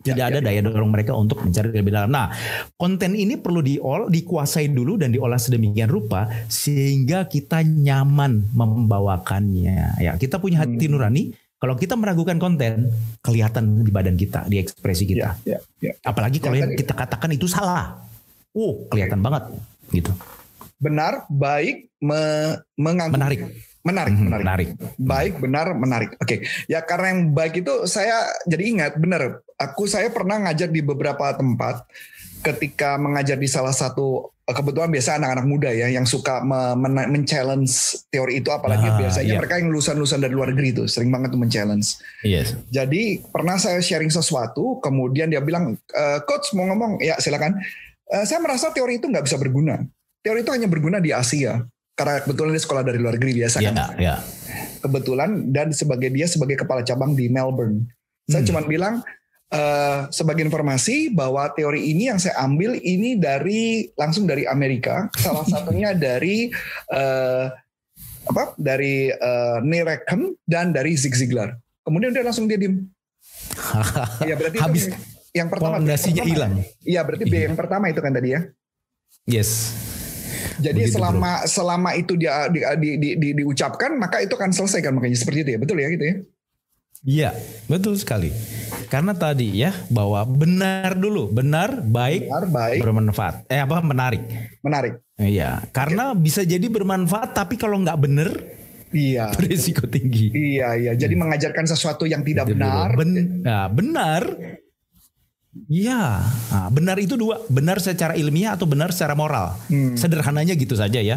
Tidak 0.05 0.21
Ya, 0.21 0.29
ada 0.29 0.37
daya 0.37 0.61
dorong 0.61 0.93
mereka 0.93 1.17
untuk 1.17 1.41
mencari 1.41 1.73
lebih 1.73 1.89
dalam. 1.89 2.13
Nah, 2.13 2.29
konten 2.77 3.17
ini 3.17 3.41
perlu 3.41 3.65
diol, 3.65 4.05
dikuasai 4.13 4.69
dulu 4.69 5.01
dan 5.01 5.09
diolah 5.09 5.41
sedemikian 5.41 5.89
rupa 5.89 6.29
sehingga 6.45 7.25
kita 7.25 7.65
nyaman 7.65 8.53
membawakannya. 8.53 9.97
Ya, 9.97 10.13
kita 10.13 10.37
punya 10.37 10.61
hati 10.61 10.85
nurani. 10.85 11.33
Kalau 11.57 11.73
kita 11.73 11.97
meragukan 11.97 12.37
konten, 12.37 12.93
kelihatan 13.25 13.81
di 13.81 13.89
badan 13.89 14.13
kita, 14.13 14.45
di 14.45 14.61
ekspresi 14.61 15.09
kita. 15.09 15.41
Ya, 15.41 15.57
ya, 15.81 15.89
ya. 15.89 15.93
Apalagi 16.05 16.37
kalau 16.37 16.53
Ya, 16.53 16.69
yang 16.69 16.77
kita 16.77 16.93
katakan 16.93 17.33
itu 17.33 17.49
salah. 17.49 18.05
Oh, 18.53 18.85
kelihatan 18.93 19.25
banget 19.25 19.57
gitu. 19.89 20.13
Benar, 20.77 21.25
baik, 21.33 21.89
me, 22.05 22.21
menganggap 22.77 23.17
Menarik. 23.17 23.41
menarik, 23.81 24.13
Mhm, 24.13 24.23
menarik. 24.23 24.45
menarik. 24.45 24.69
Baik, 24.97 25.33
benar, 25.41 25.67
menarik. 25.73 26.11
Oke, 26.17 26.41
ya 26.65 26.81
karena 26.81 27.13
yang 27.13 27.21
baik 27.33 27.61
itu 27.61 27.85
saya 27.85 28.17
jadi 28.45 28.63
ingat 28.65 28.93
benar. 28.97 29.41
Aku 29.57 29.85
saya 29.85 30.09
pernah 30.09 30.37
ngajar 30.41 30.69
di 30.69 30.81
beberapa 30.81 31.33
tempat. 31.33 31.85
Ketika 32.41 33.01
mengajar 33.01 33.41
di 33.41 33.49
salah 33.49 33.73
satu 33.73 34.29
kebetulan 34.45 34.93
biasa 34.93 35.17
anak-anak 35.17 35.45
muda 35.49 35.73
ya 35.73 35.89
yang 35.89 36.05
suka 36.05 36.45
me- 36.45 36.77
men- 36.77 37.09
men-challenge 37.09 37.73
teori 38.13 38.37
itu 38.37 38.53
apalagi 38.53 38.85
Ah, 38.85 38.97
biasanya 39.01 39.33
iya. 39.33 39.41
mereka 39.41 39.57
yang 39.57 39.73
lulusan-lulusan 39.73 40.21
dari 40.21 40.29
luar 40.29 40.53
negeri 40.53 40.69
itu 40.69 40.83
sering 40.85 41.09
banget 41.09 41.33
tuh 41.33 41.41
men-challenge. 41.41 41.97
Yes. 42.21 42.53
Jadi 42.69 43.25
pernah 43.25 43.57
saya 43.57 43.81
sharing 43.81 44.13
sesuatu, 44.13 44.77
kemudian 44.77 45.33
dia 45.33 45.41
bilang, 45.41 45.73
"E, 45.89 46.03
coach 46.29 46.53
mau 46.53 46.69
ngomong, 46.69 47.01
ya 47.01 47.17
silakan. 47.17 47.57
"E, 48.05 48.17
saya 48.29 48.37
merasa 48.37 48.69
teori 48.69 49.01
itu 49.01 49.09
nggak 49.09 49.25
bisa 49.25 49.41
berguna. 49.41 49.81
Teori 50.21 50.45
itu 50.45 50.53
hanya 50.53 50.69
berguna 50.69 51.01
di 51.01 51.09
Asia. 51.09 51.65
Karena 51.95 52.19
kebetulan 52.19 52.51
dia 52.51 52.63
sekolah 52.63 52.83
dari 52.83 52.99
luar 52.99 53.15
negeri 53.15 53.33
biasa 53.39 53.57
Ya, 53.59 53.71
kan. 53.71 53.95
ya. 53.95 54.15
Kebetulan 54.79 55.49
dan 55.49 55.71
sebagai 55.71 56.11
dia 56.11 56.27
sebagai 56.27 56.59
kepala 56.59 56.83
cabang 56.83 57.15
di 57.15 57.25
Melbourne. 57.25 57.87
Saya 58.27 58.43
Hmm. 58.43 58.49
cuma 58.51 58.61
bilang 58.61 58.95
eh, 59.47 59.99
sebagai 60.09 60.41
informasi 60.41 61.07
bahwa 61.09 61.47
teori 61.49 61.87
ini 61.87 62.09
yang 62.09 62.17
saya 62.17 62.35
ambil 62.41 62.75
ini 62.75 63.15
dari 63.15 63.87
langsung 63.95 64.25
dari 64.25 64.43
Amerika. 64.43 65.07
Salah 65.15 65.47
satunya 65.47 65.95
dari 65.95 66.51
eh, 66.91 67.45
apa? 68.25 68.43
Dari 68.55 69.07
eh, 69.07 69.57
Neil 69.63 69.85
Rackham 69.85 70.35
dan 70.43 70.75
dari 70.75 70.93
Zig 70.93 71.15
Ziglar. 71.15 71.55
Kemudian 71.81 72.11
dia 72.11 72.25
langsung 72.25 72.45
dia 72.45 72.57
diem. 72.57 72.83
Iya 74.25 74.35
berarti 74.35 74.57
Habis 74.59 74.83
yang 75.31 75.47
pertama. 75.47 75.77
Fondasinya 75.77 76.23
hilang. 76.25 76.59
Iya 76.81 77.05
berarti 77.05 77.23
B 77.23 77.33
yang 77.45 77.55
pertama 77.55 77.87
itu 77.87 78.01
kan 78.01 78.11
tadi 78.11 78.33
ya. 78.33 78.41
Yes. 79.23 79.71
Jadi 80.57 80.81
Begitu, 80.81 80.95
selama 80.95 81.31
selama 81.45 81.89
itu 81.93 82.13
dia 82.15 82.47
di, 82.47 82.59
di, 82.61 82.89
di, 82.95 83.09
di- 83.15 83.35
diucapkan 83.35 83.93
maka 83.93 84.19
itu 84.19 84.33
akan 84.33 84.49
selesai 84.49 84.79
kan 84.79 84.93
makanya 84.93 85.15
seperti 85.15 85.43
itu 85.43 85.51
ya 85.53 85.59
betul 85.59 85.77
ya 85.77 85.89
gitu 85.89 86.03
ya. 86.03 86.15
Iya, 87.05 87.29
betul 87.65 87.93
sekali. 87.95 88.33
Karena 88.89 89.13
tadi 89.13 89.53
ya 89.53 89.69
bahwa 89.87 90.25
benar 90.25 90.97
dulu, 90.97 91.29
benar, 91.29 91.77
baik, 91.79 92.25
Benar 92.25 92.45
baik 92.49 92.79
bermanfaat. 92.81 93.35
Eh 93.45 93.61
apa 93.61 93.77
menarik? 93.79 94.25
menarik. 94.59 95.05
Iya, 95.15 95.69
karena 95.69 96.11
bisa 96.11 96.41
jadi 96.41 96.65
bermanfaat 96.65 97.31
tapi 97.31 97.55
kalau 97.55 97.77
nggak 97.77 97.99
benar 98.01 98.29
Iya. 98.89 99.29
berisiko 99.37 99.85
tinggi. 99.85 100.33
Iya 100.33 100.69
iya. 100.75 100.91
Jadi 100.97 101.13
mengajarkan 101.13 101.65
sesuatu 101.67 102.09
yang 102.09 102.25
tidak 102.25 102.49
benar. 102.49 102.97
Ben- 102.97 103.43
nah, 103.45 103.69
benar. 103.69 104.21
Iya, 105.55 106.19
nah, 106.51 106.67
benar 106.67 106.99
itu 106.99 107.15
dua, 107.15 107.39
benar 107.47 107.79
secara 107.79 108.11
ilmiah 108.19 108.59
atau 108.59 108.67
benar 108.67 108.91
secara 108.91 109.15
moral. 109.15 109.55
Hmm. 109.71 109.95
Sederhananya 109.95 110.51
gitu 110.51 110.75
saja 110.75 110.99
ya. 110.99 111.15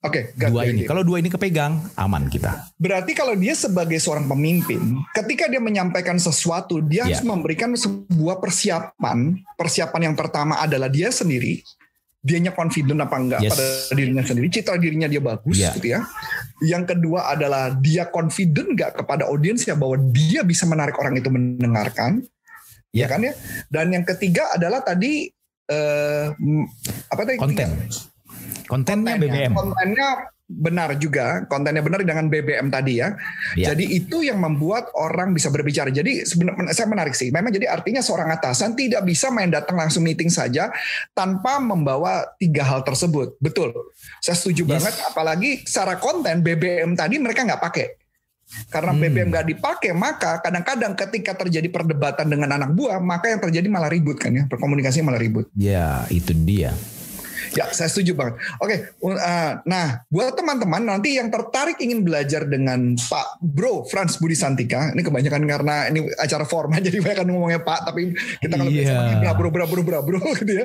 Oke. 0.00 0.32
got 0.32 0.48
Dua 0.48 0.64
ini. 0.64 0.88
Kalau 0.88 1.04
dua 1.04 1.20
ini 1.20 1.28
kepegang, 1.28 1.76
aman 1.92 2.32
kita. 2.32 2.72
Berarti 2.80 3.12
kalau 3.12 3.36
dia 3.36 3.52
sebagai 3.52 4.00
seorang 4.00 4.24
pemimpin, 4.24 4.96
ketika 5.12 5.44
dia 5.44 5.60
menyampaikan 5.60 6.16
sesuatu, 6.16 6.80
dia 6.80 7.04
Ya. 7.04 7.12
harus 7.12 7.20
memberikan 7.20 7.76
sebuah 7.76 8.40
persiapan. 8.40 9.44
Persiapan 9.60 10.00
yang 10.08 10.16
pertama 10.16 10.56
adalah 10.56 10.88
dia 10.88 11.12
sendiri, 11.12 11.60
dianya 12.24 12.56
confident 12.56 12.96
apa 13.04 13.16
enggak 13.20 13.40
Yes. 13.44 13.52
pada 13.52 13.66
dirinya 13.92 14.24
sendiri, 14.24 14.48
citra 14.48 14.80
dirinya 14.80 15.04
dia 15.04 15.20
bagus 15.20 15.60
Ya. 15.60 15.76
gitu 15.76 15.92
ya. 15.92 16.00
Yang 16.64 16.96
kedua 16.96 17.36
adalah 17.36 17.76
dia 17.76 18.08
confident 18.08 18.72
nggak 18.72 19.04
kepada 19.04 19.28
audiensnya 19.28 19.76
bahwa 19.76 20.00
dia 20.16 20.40
bisa 20.48 20.64
menarik 20.64 20.96
orang 20.96 21.20
itu 21.20 21.28
mendengarkan, 21.28 22.24
ya, 22.90 23.06
kan 23.10 23.20
ya. 23.22 23.32
Dan 23.70 23.94
yang 23.94 24.04
ketiga 24.06 24.54
adalah 24.54 24.82
tadi 24.82 25.26
eh, 25.70 26.26
apa 27.10 27.22
tadi? 27.26 27.38
Konten. 27.38 27.68
Kontennya 28.66 29.18
BBM. 29.18 29.52
Kontennya 29.54 30.08
benar 30.50 30.98
juga, 30.98 31.46
kontennya 31.46 31.78
benar 31.78 32.02
dengan 32.02 32.26
BBM 32.26 32.74
tadi 32.74 32.98
ya. 32.98 33.14
Ya. 33.54 33.70
Jadi 33.70 33.86
itu 34.02 34.26
yang 34.26 34.42
membuat 34.42 34.90
orang 34.98 35.30
bisa 35.30 35.46
berbicara. 35.46 35.94
Jadi 35.94 36.26
sebenarnya 36.26 36.74
saya 36.74 36.90
menarik 36.90 37.14
sih. 37.14 37.30
Memang 37.30 37.54
jadi 37.54 37.70
artinya 37.70 38.02
seorang 38.02 38.34
atasan 38.34 38.74
tidak 38.74 39.06
bisa 39.06 39.30
main 39.30 39.46
datang 39.46 39.78
langsung 39.78 40.02
meeting 40.02 40.26
saja 40.26 40.74
tanpa 41.14 41.62
membawa 41.62 42.26
tiga 42.42 42.66
hal 42.66 42.82
tersebut. 42.82 43.38
Betul. 43.38 43.70
Saya 44.18 44.34
setuju 44.34 44.66
Yes. 44.66 44.70
banget. 44.74 44.94
Apalagi 45.06 45.50
secara 45.62 46.02
konten 46.02 46.42
BBM 46.42 46.98
tadi 46.98 47.22
mereka 47.22 47.46
nggak 47.46 47.62
pakai. 47.62 47.86
Karena 48.70 48.90
Hmm. 48.90 49.00
BBM 49.02 49.28
nggak 49.30 49.46
dipakai, 49.56 49.90
maka 49.94 50.42
kadang-kadang 50.42 50.92
ketika 50.98 51.32
terjadi 51.38 51.68
perdebatan 51.70 52.26
dengan 52.26 52.58
anak 52.58 52.70
buah, 52.74 52.98
maka 52.98 53.30
yang 53.30 53.40
terjadi 53.42 53.66
malah 53.70 53.90
ribut 53.90 54.18
kan 54.18 54.34
ya, 54.34 54.44
perkomunikasi 54.50 55.02
malah 55.06 55.18
ribut. 55.18 55.46
Ya, 55.54 56.04
itu 56.10 56.34
dia. 56.34 56.74
Ya, 57.50 57.66
saya 57.74 57.90
setuju 57.90 58.14
banget. 58.14 58.38
Oke, 58.62 58.94
uh, 59.02 59.52
nah 59.66 60.06
buat 60.06 60.38
teman-teman 60.38 60.86
nanti 60.86 61.18
yang 61.18 61.34
tertarik 61.34 61.82
ingin 61.82 62.06
belajar 62.06 62.46
dengan 62.46 62.94
Pak 62.94 63.42
Bro 63.42 63.90
Frans 63.90 64.22
Budi 64.22 64.38
Santika, 64.38 64.94
ini 64.94 65.02
kebanyakan 65.02 65.42
karena 65.50 65.90
ini 65.90 66.06
acara 66.14 66.46
formal 66.46 66.78
jadi 66.86 67.02
banyak 67.02 67.26
ngomongnya 67.26 67.60
Pak, 67.62 67.90
tapi 67.90 68.14
kita 68.38 68.54
kalau 68.54 68.70
biasa 68.70 68.92
panggil 68.94 69.18
bra 69.18 69.32
bro 69.34 69.48
bra 69.50 69.64
bro 69.66 69.82
bra 69.82 69.98
bro 70.04 70.20
gitu 70.40 70.52
ya. 70.62 70.64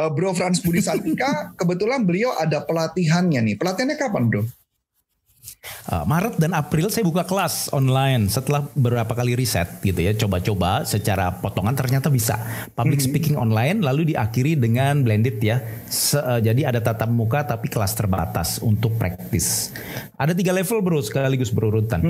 Uh, 0.00 0.08
bro 0.08 0.32
Frans 0.32 0.64
Budi 0.64 0.80
Santika, 0.80 1.30
kebetulan 1.60 2.08
beliau 2.08 2.32
ada 2.40 2.64
pelatihannya 2.64 3.44
nih. 3.44 3.54
Pelatihannya 3.60 3.96
kapan 4.00 4.32
Bro? 4.32 4.63
Uh, 5.88 6.04
Maret 6.04 6.36
dan 6.36 6.52
April 6.52 6.88
saya 6.92 7.04
buka 7.04 7.24
kelas 7.24 7.72
online. 7.72 8.28
Setelah 8.28 8.68
beberapa 8.72 9.12
kali 9.12 9.36
riset 9.36 9.80
gitu 9.80 10.00
ya 10.00 10.12
coba-coba 10.16 10.84
secara 10.84 11.32
potongan 11.40 11.72
ternyata 11.72 12.08
bisa. 12.12 12.40
Public 12.72 13.00
speaking 13.00 13.36
online 13.36 13.80
lalu 13.80 14.12
diakhiri 14.12 14.56
dengan 14.56 15.04
blended 15.04 15.40
ya. 15.40 15.60
Se- 15.88 16.20
uh, 16.20 16.40
jadi 16.40 16.68
ada 16.72 16.80
tatap 16.80 17.08
muka 17.08 17.44
tapi 17.44 17.68
kelas 17.68 17.92
terbatas 17.96 18.60
untuk 18.60 18.96
praktis. 18.96 19.72
Ada 20.16 20.36
tiga 20.36 20.52
level 20.52 20.80
bro 20.84 21.00
sekaligus 21.00 21.52
berurutan. 21.52 22.00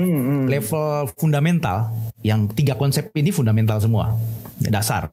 Level 0.47 1.11
fundamental 1.15 1.91
yang 2.23 2.47
tiga 2.51 2.75
konsep 2.75 3.11
ini 3.15 3.31
fundamental 3.31 3.79
semua 3.79 4.15
dasar 4.59 5.11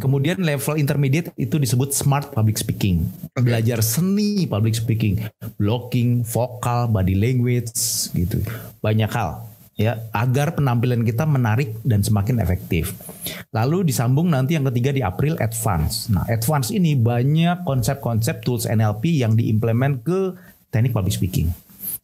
kemudian 0.00 0.40
level 0.40 0.80
intermediate 0.80 1.30
itu 1.36 1.56
disebut 1.60 1.92
smart 1.92 2.32
public 2.32 2.56
speaking 2.56 3.04
belajar 3.36 3.84
seni 3.84 4.48
public 4.48 4.76
speaking 4.76 5.20
blocking 5.60 6.24
vokal 6.24 6.88
body 6.88 7.14
language 7.16 7.70
gitu 8.16 8.40
banyak 8.80 9.08
hal 9.12 9.50
ya 9.80 9.96
agar 10.12 10.52
penampilan 10.52 11.08
kita 11.08 11.24
menarik 11.24 11.72
dan 11.88 12.04
semakin 12.04 12.44
efektif. 12.44 12.92
Lalu 13.48 13.88
disambung 13.88 14.28
nanti 14.28 14.52
yang 14.52 14.68
ketiga 14.68 14.92
di 14.92 15.00
April 15.00 15.40
advance. 15.40 16.12
Nah, 16.12 16.28
advance 16.28 16.68
ini 16.68 16.92
banyak 16.92 17.64
konsep-konsep 17.64 18.44
tools 18.44 18.68
NLP 18.68 19.24
yang 19.24 19.32
diimplement 19.32 20.04
ke 20.04 20.36
teknik 20.68 20.92
public 20.92 21.16
speaking. 21.16 21.48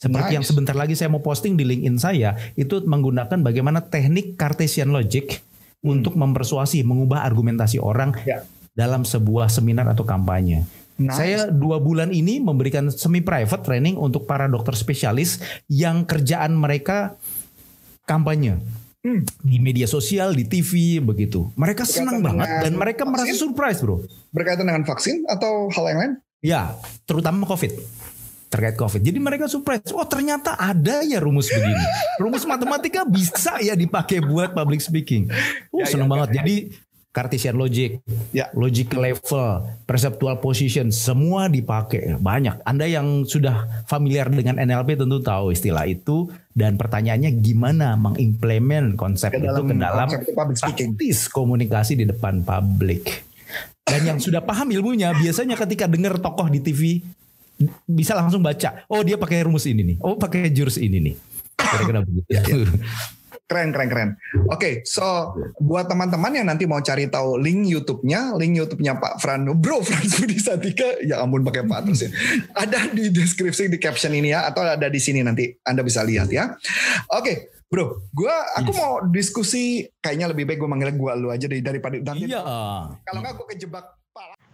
Seperti 0.01 0.33
Nice. 0.33 0.37
yang 0.41 0.45
sebentar 0.45 0.77
lagi 0.77 0.97
saya 0.97 1.13
mau 1.13 1.21
posting 1.21 1.57
di 1.57 1.65
LinkedIn 1.69 1.97
saya 2.01 2.37
itu 2.57 2.81
menggunakan 2.85 3.41
bagaimana 3.45 3.85
teknik 3.85 4.41
Cartesian 4.41 4.93
logic 4.93 5.41
untuk 5.87 6.13
mempersuasi, 6.13 6.83
mengubah 6.83 7.23
argumentasi 7.23 7.79
orang 7.79 8.11
Ya. 8.27 8.43
dalam 8.75 9.07
sebuah 9.07 9.47
seminar 9.47 9.87
atau 9.87 10.03
kampanye. 10.03 10.67
Nice. 10.97 11.13
Saya 11.13 11.39
dua 11.47 11.77
bulan 11.77 12.09
ini 12.09 12.41
memberikan 12.41 12.89
semi 12.89 13.21
private 13.21 13.63
training 13.63 13.95
untuk 13.95 14.25
para 14.25 14.49
dokter 14.49 14.73
spesialis 14.73 15.39
yang 15.67 16.03
kerjaan 16.03 16.53
mereka 16.53 17.15
kampanye 18.03 18.57
Hmm. 19.01 19.23
di 19.39 19.63
media 19.63 19.87
sosial, 19.87 20.35
di 20.35 20.43
TV 20.43 20.99
begitu. 20.99 21.47
Mereka 21.55 21.87
Berkaitan 21.87 22.11
senang 22.11 22.19
banget 22.21 22.49
dan 22.59 22.73
mereka 22.75 23.07
merasa 23.07 23.31
vaksin? 23.31 23.39
surprise, 23.39 23.79
bro. 23.79 24.03
Berkaitan 24.35 24.67
dengan 24.67 24.83
vaksin 24.83 25.23
atau 25.27 25.71
hal 25.71 25.85
yang 25.87 25.99
lain? 26.01 26.13
Ya, 26.43 26.75
terutama 27.05 27.47
COVID. 27.47 27.71
Terkait 28.57 28.77
COVID. 28.81 29.05
Jadi 29.05 29.19
mereka 29.21 29.45
surprise. 29.53 29.85
Oh 29.93 30.09
ternyata 30.09 30.57
ada 30.57 31.05
ya 31.05 31.21
rumus 31.21 31.53
begini. 31.53 31.85
Rumus 32.17 32.49
matematika 32.49 33.05
bisa 33.05 33.61
ya 33.61 33.77
dipakai 33.77 34.25
buat 34.25 34.57
public 34.57 34.81
speaking. 34.81 35.29
Oh 35.69 35.85
Ya, 35.85 35.93
seneng 35.93 36.09
ya, 36.09 36.13
banget. 36.17 36.29
ya. 36.33 36.35
Jadi 36.41 36.57
Cartesian 37.17 37.57
logic, 37.57 38.05
Ya. 38.37 38.53
logic 38.53 38.93
level, 38.93 39.65
perceptual 39.89 40.37
position, 40.37 40.93
semua 40.93 41.49
dipakai. 41.49 42.13
Banyak. 42.21 42.61
Anda 42.61 42.85
yang 42.85 43.25
sudah 43.25 43.89
familiar 43.89 44.29
dengan 44.29 44.61
NLP 44.61 45.01
tentu 45.01 45.25
tahu 45.25 45.49
istilah 45.49 45.89
itu. 45.89 46.29
Dan 46.53 46.77
pertanyaannya 46.77 47.41
gimana 47.41 47.97
mengimplement 47.97 49.01
konsep 49.01 49.33
Ke 49.33 49.41
itu 49.41 49.63
ke 49.65 49.75
dalam 49.77 50.09
praktis 50.09 51.29
komunikasi 51.33 51.97
di 51.97 52.05
depan 52.05 52.45
publik. 52.45 53.25
Dan 53.89 54.05
yang 54.05 54.19
sudah 54.21 54.45
paham 54.45 54.69
ilmunya 54.69 55.17
biasanya 55.17 55.57
ketika 55.57 55.89
dengar 55.89 56.21
tokoh 56.21 56.53
di 56.53 56.61
TV 56.61 57.01
bisa 57.89 58.13
langsung 58.13 58.45
baca. 58.45 58.85
Oh 58.89 59.01
dia 59.01 59.17
pakai 59.17 59.45
rumus 59.45 59.65
ini 59.65 59.83
nih. 59.83 59.97
Oh 60.01 60.17
pakai 60.17 60.53
jurus 60.53 60.77
ini 60.77 60.99
nih. 61.01 61.15
Kira-kira 61.57 62.01
begitu. 62.05 62.29
Ya, 62.35 62.43
Keren, 63.47 63.71
keren, 63.71 63.87
keren. 63.87 64.11
Oke, 64.51 64.83
so 64.83 65.31
buat 65.63 65.87
teman-teman 65.87 66.35
yang 66.35 66.51
nanti 66.51 66.67
mau 66.67 66.83
cari 66.83 67.07
tahu 67.07 67.39
link 67.39 67.71
YouTube-nya, 67.71 68.35
link 68.35 68.59
YouTube-nya 68.59 68.99
Pak 68.99 69.23
Fran, 69.23 69.47
Bro 69.55 69.83
Frans 69.87 70.19
Budi 70.19 70.35
Satika, 70.35 70.99
ya 71.07 71.23
ampun 71.23 71.47
pakai 71.47 71.63
Pak 71.63 71.87
terus 71.87 72.03
ya. 72.03 72.11
Ada 72.59 72.91
di 72.91 73.07
deskripsi 73.15 73.71
di 73.71 73.79
caption 73.79 74.11
ini 74.19 74.35
ya, 74.35 74.51
atau 74.51 74.67
ada 74.67 74.91
di 74.91 74.99
sini 74.99 75.23
nanti 75.23 75.47
Anda 75.63 75.87
bisa 75.87 76.03
lihat 76.03 76.27
ya. 76.27 76.59
Oke, 77.15 77.55
Bro, 77.71 78.11
gua 78.11 78.35
aku 78.59 78.75
Yes. 78.75 78.79
mau 78.83 78.93
diskusi 79.15 79.63
kayaknya 80.03 80.35
lebih 80.35 80.43
baik 80.51 80.59
gue 80.59 80.71
manggil 80.71 80.91
gua 80.99 81.15
lu 81.15 81.31
aja 81.31 81.47
deh 81.47 81.63
daripada 81.63 82.03
nanti. 82.03 82.27
Iya. 82.27 82.43
Kalau 82.99 83.19
nggak 83.23 83.35
gue 83.39 83.47
kejebak. 83.55 83.87